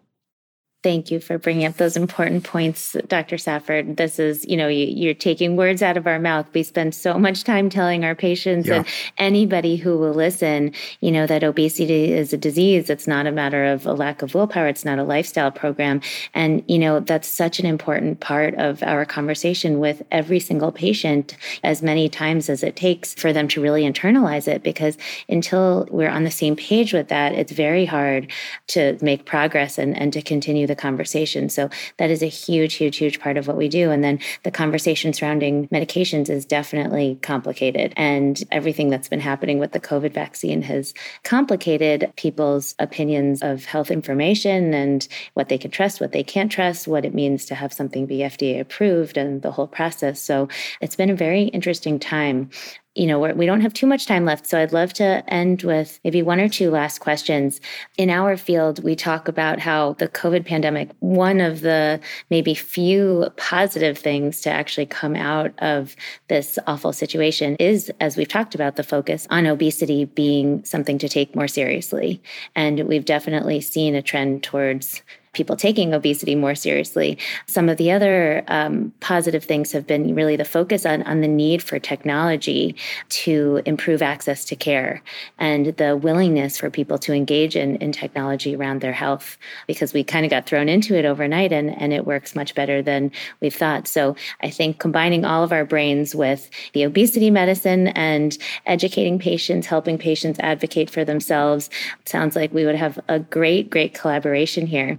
Thank 0.81 1.11
you 1.11 1.19
for 1.19 1.37
bringing 1.37 1.65
up 1.65 1.75
those 1.75 1.97
important 1.97 2.45
points, 2.45 2.95
Dr. 3.09 3.37
Safford. 3.37 3.97
This 3.97 4.17
is, 4.17 4.45
you 4.47 4.55
know, 4.55 4.69
you, 4.69 5.11
are 5.11 5.13
taking 5.13 5.57
words 5.57 5.81
out 5.81 5.97
of 5.97 6.07
our 6.07 6.19
mouth. 6.19 6.47
We 6.53 6.63
spend 6.63 6.95
so 6.95 7.19
much 7.19 7.43
time 7.43 7.69
telling 7.69 8.05
our 8.05 8.15
patients 8.15 8.65
yeah. 8.65 8.75
and 8.75 8.87
anybody 9.17 9.75
who 9.75 9.97
will 9.97 10.13
listen, 10.13 10.71
you 11.01 11.11
know, 11.11 11.27
that 11.27 11.43
obesity 11.43 12.13
is 12.13 12.31
a 12.31 12.37
disease. 12.37 12.89
It's 12.89 13.07
not 13.07 13.27
a 13.27 13.31
matter 13.33 13.65
of 13.65 13.85
a 13.85 13.91
lack 13.91 14.21
of 14.21 14.33
willpower. 14.33 14.69
It's 14.69 14.85
not 14.85 14.99
a 14.99 15.03
lifestyle 15.03 15.51
program. 15.51 15.99
And, 16.33 16.63
you 16.69 16.79
know, 16.79 17.01
that's 17.01 17.27
such 17.27 17.59
an 17.59 17.65
important 17.65 18.21
part 18.21 18.55
of 18.55 18.81
our 18.81 19.03
conversation 19.03 19.79
with 19.79 20.01
every 20.11 20.39
single 20.39 20.71
patient, 20.71 21.35
as 21.61 21.81
many 21.81 22.07
times 22.07 22.49
as 22.49 22.63
it 22.63 22.77
takes 22.77 23.13
for 23.15 23.33
them 23.33 23.49
to 23.49 23.61
really 23.61 23.83
internalize 23.83 24.47
it. 24.47 24.63
Because 24.63 24.97
until 25.27 25.89
we're 25.91 26.07
on 26.07 26.23
the 26.23 26.31
same 26.31 26.55
page 26.55 26.93
with 26.93 27.09
that, 27.09 27.33
it's 27.33 27.51
very 27.51 27.83
hard 27.83 28.31
to 28.67 28.97
make 29.01 29.25
progress 29.25 29.77
and, 29.77 29.99
and 29.99 30.13
to 30.13 30.21
continue 30.21 30.68
the 30.69 30.75
conversation. 30.75 31.49
So 31.49 31.69
that 31.97 32.09
is 32.09 32.23
a 32.23 32.27
huge, 32.27 32.75
huge, 32.75 32.95
huge 32.95 33.19
part 33.19 33.35
of 33.35 33.47
what 33.47 33.57
we 33.57 33.67
do. 33.67 33.91
And 33.91 34.01
then 34.01 34.19
the 34.43 34.51
conversation 34.51 35.11
surrounding 35.11 35.67
medications 35.67 36.29
is 36.29 36.45
definitely 36.45 37.19
complicated. 37.21 37.93
And 37.97 38.41
everything 38.51 38.89
that's 38.89 39.09
been 39.09 39.19
happening 39.19 39.59
with 39.59 39.73
the 39.73 39.79
COVID 39.81 40.13
vaccine 40.13 40.61
has 40.61 40.93
complicated 41.23 42.13
people's 42.15 42.75
opinions 42.79 43.43
of 43.43 43.65
health 43.65 43.91
information 43.91 44.73
and 44.73 45.05
what 45.33 45.49
they 45.49 45.57
can 45.57 45.71
trust, 45.71 45.99
what 45.99 46.13
they 46.13 46.23
can't 46.23 46.51
trust, 46.51 46.87
what 46.87 47.03
it 47.03 47.13
means 47.13 47.45
to 47.47 47.55
have 47.55 47.73
something 47.73 48.05
be 48.05 48.19
FDA 48.19 48.61
approved, 48.61 49.17
and 49.17 49.41
the 49.41 49.51
whole 49.51 49.67
process. 49.67 50.21
So 50.21 50.47
it's 50.79 50.95
been 50.95 51.09
a 51.09 51.15
very 51.15 51.43
interesting 51.43 51.99
time 51.99 52.51
you 52.99 53.07
know, 53.07 53.17
we're, 53.17 53.33
we 53.33 53.45
do 53.45 53.51
not 53.53 53.61
have 53.61 53.73
too 53.73 53.87
much 53.87 54.05
time 54.05 54.25
left. 54.25 54.45
So 54.45 54.59
I'd 54.59 54.73
love 54.73 54.91
to 54.93 55.23
end 55.29 55.63
with 55.63 56.01
maybe 56.03 56.21
one 56.21 56.41
or 56.41 56.49
two 56.49 56.69
last 56.69 56.99
questions. 56.99 57.61
In 57.97 58.09
our 58.09 58.35
field, 58.35 58.83
we 58.83 58.93
talk 58.93 59.29
about 59.29 59.57
how 59.57 59.93
the 59.93 60.09
COVID 60.09 60.45
pandemic, 60.45 60.89
one 60.99 61.39
of 61.39 61.61
the 61.61 62.01
maybe 62.29 62.53
few 62.53 63.29
positive 63.37 63.97
things 63.97 64.41
to 64.41 64.49
actually 64.49 64.85
come 64.85 65.15
out 65.15 65.53
of 65.59 65.95
this 66.27 66.59
awful 66.67 66.91
situation 66.91 67.55
is, 67.55 67.89
as 68.01 68.17
we've 68.17 68.27
talked 68.27 68.53
about, 68.53 68.75
the 68.75 68.83
focus 68.83 69.25
on 69.29 69.47
obesity 69.47 70.03
being 70.03 70.63
something 70.65 70.97
to 70.97 71.07
take 71.07 71.33
more 71.37 71.47
seriously. 71.47 72.21
And 72.53 72.81
we've 72.81 73.05
definitely 73.05 73.61
seen 73.61 73.95
a 73.95 74.01
trend 74.01 74.43
towards 74.43 75.01
people 75.33 75.55
taking 75.55 75.93
obesity 75.93 76.35
more 76.35 76.55
seriously. 76.55 77.17
Some 77.45 77.69
of 77.69 77.77
the 77.77 77.91
other 77.91 78.43
um, 78.47 78.91
positive 78.99 79.43
things 79.43 79.71
have 79.71 79.85
been 79.85 80.15
really 80.15 80.35
the 80.35 80.45
focus 80.45 80.85
on, 80.85 81.03
on 81.03 81.21
the 81.21 81.27
need 81.27 81.61
for 81.61 81.79
technology 81.79 82.75
to 83.09 83.61
improve 83.65 84.01
access 84.01 84.43
to 84.45 84.55
care 84.55 85.03
and 85.37 85.67
the 85.77 85.95
willingness 85.95 86.57
for 86.57 86.69
people 86.69 86.97
to 86.99 87.13
engage 87.13 87.55
in, 87.55 87.75
in 87.77 87.91
technology 87.91 88.55
around 88.55 88.81
their 88.81 88.93
health 88.93 89.37
because 89.67 89.93
we 89.93 90.03
kind 90.03 90.25
of 90.25 90.31
got 90.31 90.45
thrown 90.45 90.67
into 90.67 90.97
it 90.97 91.05
overnight 91.05 91.51
and, 91.51 91.79
and 91.79 91.93
it 91.93 92.05
works 92.05 92.35
much 92.35 92.55
better 92.55 92.81
than 92.81 93.11
we've 93.39 93.55
thought. 93.55 93.87
So 93.87 94.15
I 94.41 94.49
think 94.49 94.79
combining 94.79 95.25
all 95.25 95.43
of 95.43 95.51
our 95.51 95.65
brains 95.65 96.15
with 96.15 96.49
the 96.73 96.83
obesity 96.83 97.29
medicine 97.29 97.89
and 97.89 98.37
educating 98.65 99.19
patients, 99.19 99.67
helping 99.67 99.97
patients 99.97 100.39
advocate 100.39 100.89
for 100.89 101.05
themselves, 101.05 101.69
sounds 102.05 102.35
like 102.35 102.53
we 102.53 102.65
would 102.65 102.75
have 102.75 102.99
a 103.07 103.19
great, 103.19 103.69
great 103.69 103.93
collaboration 103.93 104.65
here. 104.65 104.97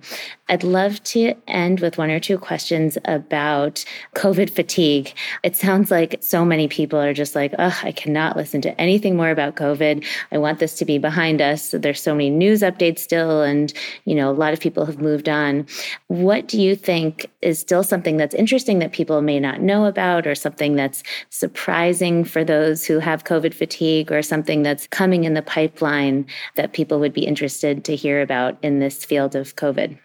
I'd 0.49 0.64
love 0.64 1.03
to 1.05 1.35
end 1.47 1.81
with 1.81 1.97
one 1.97 2.11
or 2.11 2.18
two 2.18 2.37
questions 2.37 2.99
about 3.05 3.85
COVID 4.16 4.51
fatigue. 4.51 5.12
It 5.43 5.55
sounds 5.55 5.91
like 5.91 6.16
so 6.21 6.45
many 6.45 6.66
people 6.66 6.99
are 6.99 7.14
just 7.14 7.35
like, 7.35 7.55
oh, 7.59 7.79
I 7.83 7.93
cannot 7.93 8.37
listen 8.37 8.61
to 8.62 8.81
anything 8.81 9.16
more 9.16 9.31
about 9.31 9.57
COVID. 9.57 10.05
I 10.33 10.39
want 10.39 10.59
this 10.59 10.75
to 10.79 10.85
be 10.85 10.99
behind 10.99 11.41
us. 11.41 11.71
There's 11.71 12.03
so 12.03 12.14
many 12.14 12.31
news 12.31 12.62
updates 12.62 12.99
still, 12.99 13.43
and 13.43 13.73
you 14.05 14.14
know, 14.14 14.31
a 14.31 14.33
lot 14.33 14.53
of 14.53 14.61
people 14.61 14.85
have 14.85 15.01
moved 15.01 15.29
on. 15.29 15.66
What 16.09 16.49
do 16.49 16.61
you 16.61 16.75
think 16.75 17.31
is 17.43 17.59
still 17.59 17.85
something 17.85 18.16
that's 18.16 18.35
interesting 18.35 18.81
that 18.81 18.93
people 18.93 19.23
may 19.23 19.39
not 19.39 19.61
know 19.61 19.85
about, 19.85 20.27
or 20.27 20.35
something 20.35 20.75
that's 20.75 21.03
surprising 21.29 22.25
for 22.25 22.43
those 22.45 22.85
who 22.85 22.99
have 22.99 23.25
COVID 23.25 23.55
fatigue, 23.55 24.11
or 24.11 24.23
something 24.23 24.62
that's 24.62 24.87
coming 24.89 25.25
in 25.25 25.35
the 25.35 25.43
pipeline 25.43 26.27
that 26.57 26.73
people 26.73 26.99
would 26.99 27.12
be 27.12 27.27
interested 27.27 27.85
to 27.85 27.95
hear 27.95 28.21
about 28.21 28.59
in 28.62 28.81
this 28.81 29.05
field 29.05 29.37
of 29.37 29.55
COVID? 29.57 29.99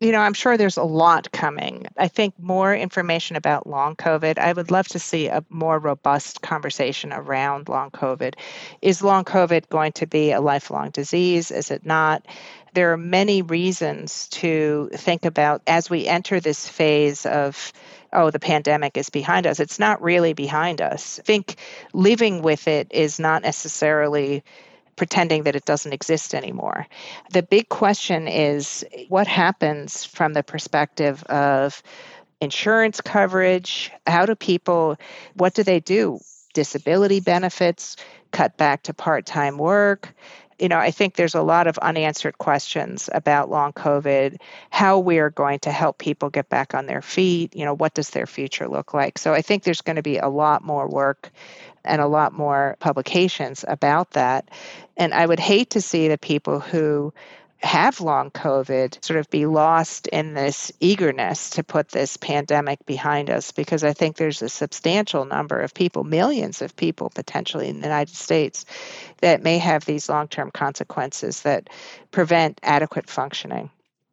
You 0.00 0.12
know, 0.12 0.20
I'm 0.20 0.32
sure 0.32 0.56
there's 0.56 0.78
a 0.78 0.82
lot 0.82 1.30
coming. 1.30 1.86
I 1.98 2.08
think 2.08 2.34
more 2.38 2.74
information 2.74 3.36
about 3.36 3.66
long 3.66 3.96
COVID. 3.96 4.38
I 4.38 4.50
would 4.50 4.70
love 4.70 4.88
to 4.88 4.98
see 4.98 5.26
a 5.26 5.44
more 5.50 5.78
robust 5.78 6.40
conversation 6.40 7.12
around 7.12 7.68
long 7.68 7.90
COVID. 7.90 8.34
Is 8.80 9.02
long 9.02 9.24
COVID 9.24 9.68
going 9.68 9.92
to 9.92 10.06
be 10.06 10.32
a 10.32 10.40
lifelong 10.40 10.88
disease? 10.90 11.50
Is 11.50 11.70
it 11.70 11.84
not? 11.84 12.26
There 12.72 12.92
are 12.92 12.96
many 12.96 13.42
reasons 13.42 14.28
to 14.28 14.88
think 14.94 15.26
about 15.26 15.60
as 15.66 15.90
we 15.90 16.06
enter 16.06 16.40
this 16.40 16.66
phase 16.66 17.26
of 17.26 17.72
oh, 18.12 18.30
the 18.30 18.40
pandemic 18.40 18.96
is 18.96 19.10
behind 19.10 19.46
us. 19.46 19.60
It's 19.60 19.78
not 19.78 20.02
really 20.02 20.32
behind 20.32 20.80
us. 20.80 21.20
I 21.20 21.22
think 21.22 21.56
living 21.92 22.42
with 22.42 22.66
it 22.66 22.88
is 22.90 23.20
not 23.20 23.42
necessarily 23.42 24.42
pretending 25.00 25.44
that 25.44 25.56
it 25.56 25.64
doesn't 25.64 25.94
exist 25.94 26.34
anymore. 26.34 26.86
The 27.32 27.42
big 27.42 27.70
question 27.70 28.28
is 28.28 28.84
what 29.08 29.26
happens 29.26 30.04
from 30.04 30.34
the 30.34 30.42
perspective 30.42 31.24
of 31.24 31.82
insurance 32.42 33.00
coverage? 33.00 33.90
How 34.06 34.26
do 34.26 34.34
people, 34.34 34.98
what 35.36 35.54
do 35.54 35.62
they 35.62 35.80
do? 35.80 36.20
Disability 36.52 37.20
benefits, 37.20 37.96
cut 38.30 38.58
back 38.58 38.82
to 38.82 38.92
part 38.92 39.24
time 39.24 39.56
work. 39.56 40.12
You 40.60 40.68
know, 40.68 40.78
I 40.78 40.90
think 40.90 41.14
there's 41.14 41.34
a 41.34 41.42
lot 41.42 41.66
of 41.66 41.78
unanswered 41.78 42.36
questions 42.36 43.08
about 43.12 43.50
long 43.50 43.72
COVID, 43.72 44.36
how 44.68 44.98
we 44.98 45.18
are 45.18 45.30
going 45.30 45.60
to 45.60 45.72
help 45.72 45.98
people 45.98 46.28
get 46.28 46.48
back 46.48 46.74
on 46.74 46.86
their 46.86 47.00
feet. 47.02 47.56
You 47.56 47.64
know, 47.64 47.74
what 47.74 47.94
does 47.94 48.10
their 48.10 48.26
future 48.26 48.68
look 48.68 48.92
like? 48.92 49.16
So 49.16 49.32
I 49.32 49.42
think 49.42 49.62
there's 49.62 49.80
going 49.80 49.96
to 49.96 50.02
be 50.02 50.18
a 50.18 50.28
lot 50.28 50.62
more 50.62 50.86
work 50.86 51.30
and 51.84 52.00
a 52.00 52.06
lot 52.06 52.32
more 52.34 52.76
publications 52.78 53.64
about 53.66 54.10
that. 54.10 54.50
And 54.96 55.14
I 55.14 55.24
would 55.24 55.40
hate 55.40 55.70
to 55.70 55.80
see 55.80 56.08
the 56.08 56.18
people 56.18 56.60
who 56.60 57.14
have 57.62 58.00
long 58.00 58.30
COVID 58.30 59.04
sort 59.04 59.18
of 59.18 59.28
be 59.28 59.46
lost 59.46 60.06
in 60.06 60.34
this 60.34 60.72
eagerness 60.80 61.50
to 61.50 61.62
put 61.62 61.88
this 61.88 62.16
pandemic 62.16 62.84
behind 62.86 63.28
us 63.28 63.52
because 63.52 63.84
I 63.84 63.92
think 63.92 64.16
there's 64.16 64.40
a 64.40 64.48
substantial 64.48 65.24
number 65.24 65.60
of 65.60 65.74
people, 65.74 66.02
millions 66.04 66.62
of 66.62 66.74
people 66.74 67.10
potentially 67.10 67.68
in 67.68 67.80
the 67.80 67.86
United 67.86 68.14
States, 68.14 68.64
that 69.20 69.42
may 69.42 69.58
have 69.58 69.84
these 69.84 70.08
long 70.08 70.28
term 70.28 70.50
consequences 70.50 71.42
that 71.42 71.68
prevent 72.10 72.60
adequate 72.62 73.10
functioning. 73.10 73.70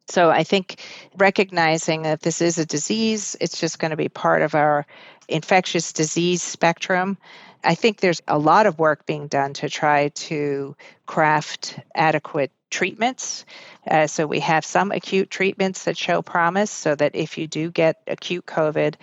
So 0.08 0.30
I 0.30 0.44
think 0.44 0.82
recognizing 1.16 2.02
that 2.02 2.20
this 2.20 2.40
is 2.40 2.58
a 2.58 2.66
disease, 2.66 3.36
it's 3.40 3.60
just 3.60 3.78
going 3.78 3.90
to 3.90 3.96
be 3.96 4.08
part 4.08 4.42
of 4.42 4.54
our 4.54 4.86
infectious 5.28 5.92
disease 5.92 6.42
spectrum 6.42 7.18
I 7.64 7.74
think 7.74 8.00
there's 8.00 8.22
a 8.28 8.38
lot 8.38 8.66
of 8.66 8.78
work 8.78 9.06
being 9.06 9.26
done 9.26 9.52
to 9.54 9.68
try 9.68 10.08
to 10.08 10.76
craft 11.06 11.78
adequate 11.94 12.52
treatments. 12.70 13.44
Uh, 13.88 14.06
so 14.06 14.26
we 14.26 14.40
have 14.40 14.64
some 14.64 14.92
acute 14.92 15.30
treatments 15.30 15.84
that 15.84 15.96
show 15.96 16.22
promise 16.22 16.70
so 16.70 16.94
that 16.94 17.14
if 17.14 17.38
you 17.38 17.46
do 17.46 17.70
get 17.70 18.02
acute 18.06 18.46
COVID, 18.46 18.94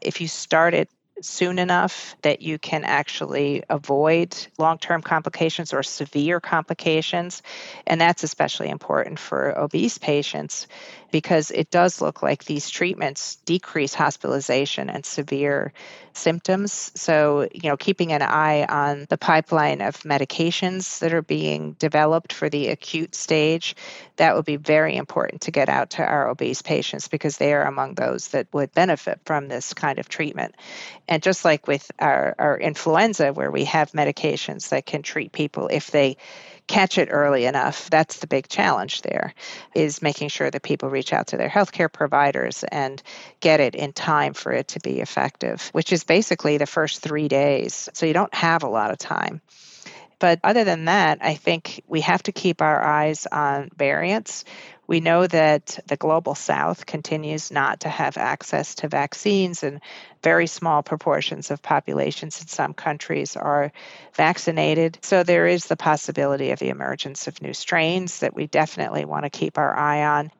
if 0.00 0.20
you 0.20 0.28
start 0.28 0.74
it 0.74 0.88
soon 1.22 1.58
enough 1.58 2.16
that 2.22 2.42
you 2.42 2.58
can 2.58 2.84
actually 2.84 3.62
avoid 3.68 4.34
long 4.58 4.78
term 4.78 5.02
complications 5.02 5.72
or 5.72 5.82
severe 5.82 6.40
complications. 6.40 7.42
And 7.86 8.00
that's 8.00 8.22
especially 8.22 8.68
important 8.68 9.18
for 9.18 9.56
obese 9.58 9.98
patients 9.98 10.66
because 11.10 11.50
it 11.50 11.70
does 11.70 12.00
look 12.00 12.22
like 12.22 12.44
these 12.44 12.70
treatments 12.70 13.36
decrease 13.44 13.94
hospitalization 13.94 14.90
and 14.90 15.04
severe 15.04 15.72
symptoms. 16.12 16.92
So, 16.94 17.48
you 17.52 17.68
know, 17.68 17.76
keeping 17.76 18.12
an 18.12 18.22
eye 18.22 18.64
on 18.64 19.06
the 19.08 19.18
pipeline 19.18 19.80
of 19.80 19.98
medications 20.00 20.98
that 21.00 21.12
are 21.12 21.22
being 21.22 21.72
developed 21.78 22.32
for 22.32 22.48
the 22.48 22.68
acute 22.68 23.14
stage, 23.14 23.76
that 24.16 24.34
would 24.34 24.44
be 24.44 24.56
very 24.56 24.96
important 24.96 25.42
to 25.42 25.50
get 25.50 25.68
out 25.68 25.90
to 25.90 26.04
our 26.04 26.28
obese 26.28 26.62
patients 26.62 27.08
because 27.08 27.36
they 27.36 27.54
are 27.54 27.64
among 27.64 27.94
those 27.94 28.28
that 28.28 28.46
would 28.52 28.72
benefit 28.72 29.20
from 29.24 29.48
this 29.48 29.72
kind 29.74 29.98
of 29.98 30.08
treatment. 30.08 30.54
And 31.08 31.22
just 31.22 31.44
like 31.44 31.66
with 31.66 31.90
our, 31.98 32.34
our 32.38 32.58
influenza, 32.58 33.32
where 33.32 33.50
we 33.50 33.64
have 33.64 33.92
medications 33.92 34.70
that 34.70 34.86
can 34.86 35.02
treat 35.02 35.32
people 35.32 35.68
if 35.68 35.90
they 35.90 36.16
catch 36.66 36.98
it 36.98 37.08
early 37.10 37.44
enough. 37.44 37.90
That's 37.90 38.18
the 38.18 38.26
big 38.26 38.48
challenge 38.48 39.02
there 39.02 39.34
is 39.74 40.02
making 40.02 40.28
sure 40.28 40.50
that 40.50 40.62
people 40.62 40.90
reach 40.90 41.12
out 41.12 41.28
to 41.28 41.36
their 41.36 41.48
healthcare 41.48 41.92
providers 41.92 42.64
and 42.64 43.02
get 43.40 43.60
it 43.60 43.74
in 43.74 43.92
time 43.92 44.34
for 44.34 44.52
it 44.52 44.68
to 44.68 44.80
be 44.80 45.00
effective, 45.00 45.68
which 45.72 45.92
is 45.92 46.04
basically 46.04 46.58
the 46.58 46.66
first 46.66 47.02
3 47.02 47.28
days. 47.28 47.88
So 47.94 48.06
you 48.06 48.12
don't 48.12 48.34
have 48.34 48.62
a 48.62 48.68
lot 48.68 48.90
of 48.90 48.98
time. 48.98 49.40
But 50.20 50.38
other 50.44 50.62
than 50.64 50.84
that, 50.84 51.18
I 51.22 51.34
think 51.34 51.82
we 51.88 52.02
have 52.02 52.22
to 52.24 52.32
keep 52.32 52.62
our 52.62 52.80
eyes 52.80 53.26
on 53.26 53.70
variants. 53.76 54.44
We 54.86 55.00
know 55.00 55.26
that 55.26 55.78
the 55.86 55.96
global 55.96 56.34
south 56.34 56.84
continues 56.84 57.50
not 57.50 57.80
to 57.80 57.88
have 57.88 58.16
access 58.16 58.74
to 58.76 58.88
vaccines, 58.88 59.62
and 59.62 59.80
very 60.22 60.46
small 60.46 60.82
proportions 60.82 61.50
of 61.50 61.62
populations 61.62 62.40
in 62.40 62.48
some 62.48 62.74
countries 62.74 63.36
are 63.36 63.72
vaccinated. 64.14 64.98
So 65.02 65.22
there 65.22 65.46
is 65.46 65.66
the 65.66 65.76
possibility 65.76 66.50
of 66.50 66.58
the 66.58 66.68
emergence 66.68 67.26
of 67.26 67.40
new 67.40 67.54
strains 67.54 68.20
that 68.20 68.34
we 68.34 68.46
definitely 68.46 69.04
want 69.04 69.24
to 69.24 69.30
keep 69.30 69.58
our 69.58 69.76
eye 69.76 70.04
on. 70.04 70.30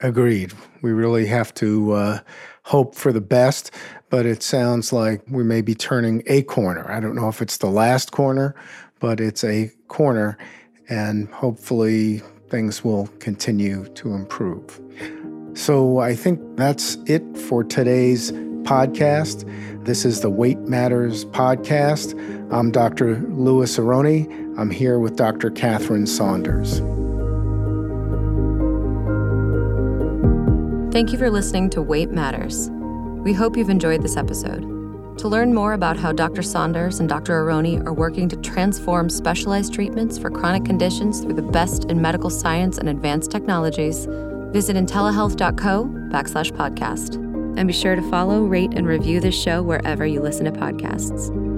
Agreed. 0.00 0.52
We 0.82 0.92
really 0.92 1.26
have 1.26 1.52
to 1.54 1.92
uh, 1.92 2.18
hope 2.64 2.94
for 2.94 3.12
the 3.12 3.20
best, 3.20 3.70
but 4.08 4.26
it 4.26 4.42
sounds 4.42 4.92
like 4.92 5.22
we 5.28 5.44
may 5.44 5.60
be 5.60 5.74
turning 5.74 6.22
a 6.26 6.42
corner. 6.42 6.90
I 6.90 7.00
don't 7.00 7.14
know 7.14 7.28
if 7.28 7.42
it's 7.42 7.58
the 7.58 7.70
last 7.70 8.10
corner, 8.10 8.54
but 9.00 9.18
it's 9.20 9.42
a 9.42 9.72
corner, 9.88 10.38
and 10.88 11.28
hopefully 11.30 12.22
things 12.48 12.84
will 12.84 13.08
continue 13.18 13.86
to 13.94 14.12
improve. 14.12 14.80
So 15.54 15.98
I 15.98 16.14
think 16.14 16.40
that's 16.56 16.96
it 17.06 17.22
for 17.36 17.64
today's 17.64 18.32
podcast. 18.62 19.44
This 19.84 20.04
is 20.04 20.20
the 20.20 20.30
Weight 20.30 20.58
Matters 20.60 21.24
podcast. 21.24 22.14
I'm 22.52 22.70
Dr. 22.70 23.16
Louis 23.30 23.78
Aronne. 23.78 24.54
I'm 24.58 24.70
here 24.70 24.98
with 24.98 25.16
Dr. 25.16 25.50
Katherine 25.50 26.06
Saunders. 26.06 26.80
Thank 30.92 31.12
you 31.12 31.18
for 31.18 31.30
listening 31.30 31.70
to 31.70 31.82
Weight 31.82 32.10
Matters. 32.10 32.68
We 33.22 33.32
hope 33.32 33.56
you've 33.56 33.70
enjoyed 33.70 34.02
this 34.02 34.16
episode. 34.16 34.79
To 35.20 35.28
learn 35.28 35.52
more 35.52 35.74
about 35.74 35.98
how 35.98 36.12
Dr. 36.12 36.40
Saunders 36.40 36.98
and 36.98 37.06
Dr. 37.06 37.40
Aronne 37.40 37.86
are 37.86 37.92
working 37.92 38.26
to 38.30 38.36
transform 38.36 39.10
specialized 39.10 39.74
treatments 39.74 40.16
for 40.16 40.30
chronic 40.30 40.64
conditions 40.64 41.20
through 41.20 41.34
the 41.34 41.42
best 41.42 41.84
in 41.90 42.00
medical 42.00 42.30
science 42.30 42.78
and 42.78 42.88
advanced 42.88 43.30
technologies, 43.30 44.06
visit 44.50 44.76
intellihealth.co 44.76 45.84
backslash 46.10 46.52
podcast. 46.52 47.16
And 47.58 47.66
be 47.66 47.74
sure 47.74 47.96
to 47.96 48.10
follow, 48.10 48.44
rate, 48.44 48.72
and 48.72 48.86
review 48.86 49.20
this 49.20 49.38
show 49.38 49.62
wherever 49.62 50.06
you 50.06 50.22
listen 50.22 50.46
to 50.46 50.52
podcasts. 50.52 51.49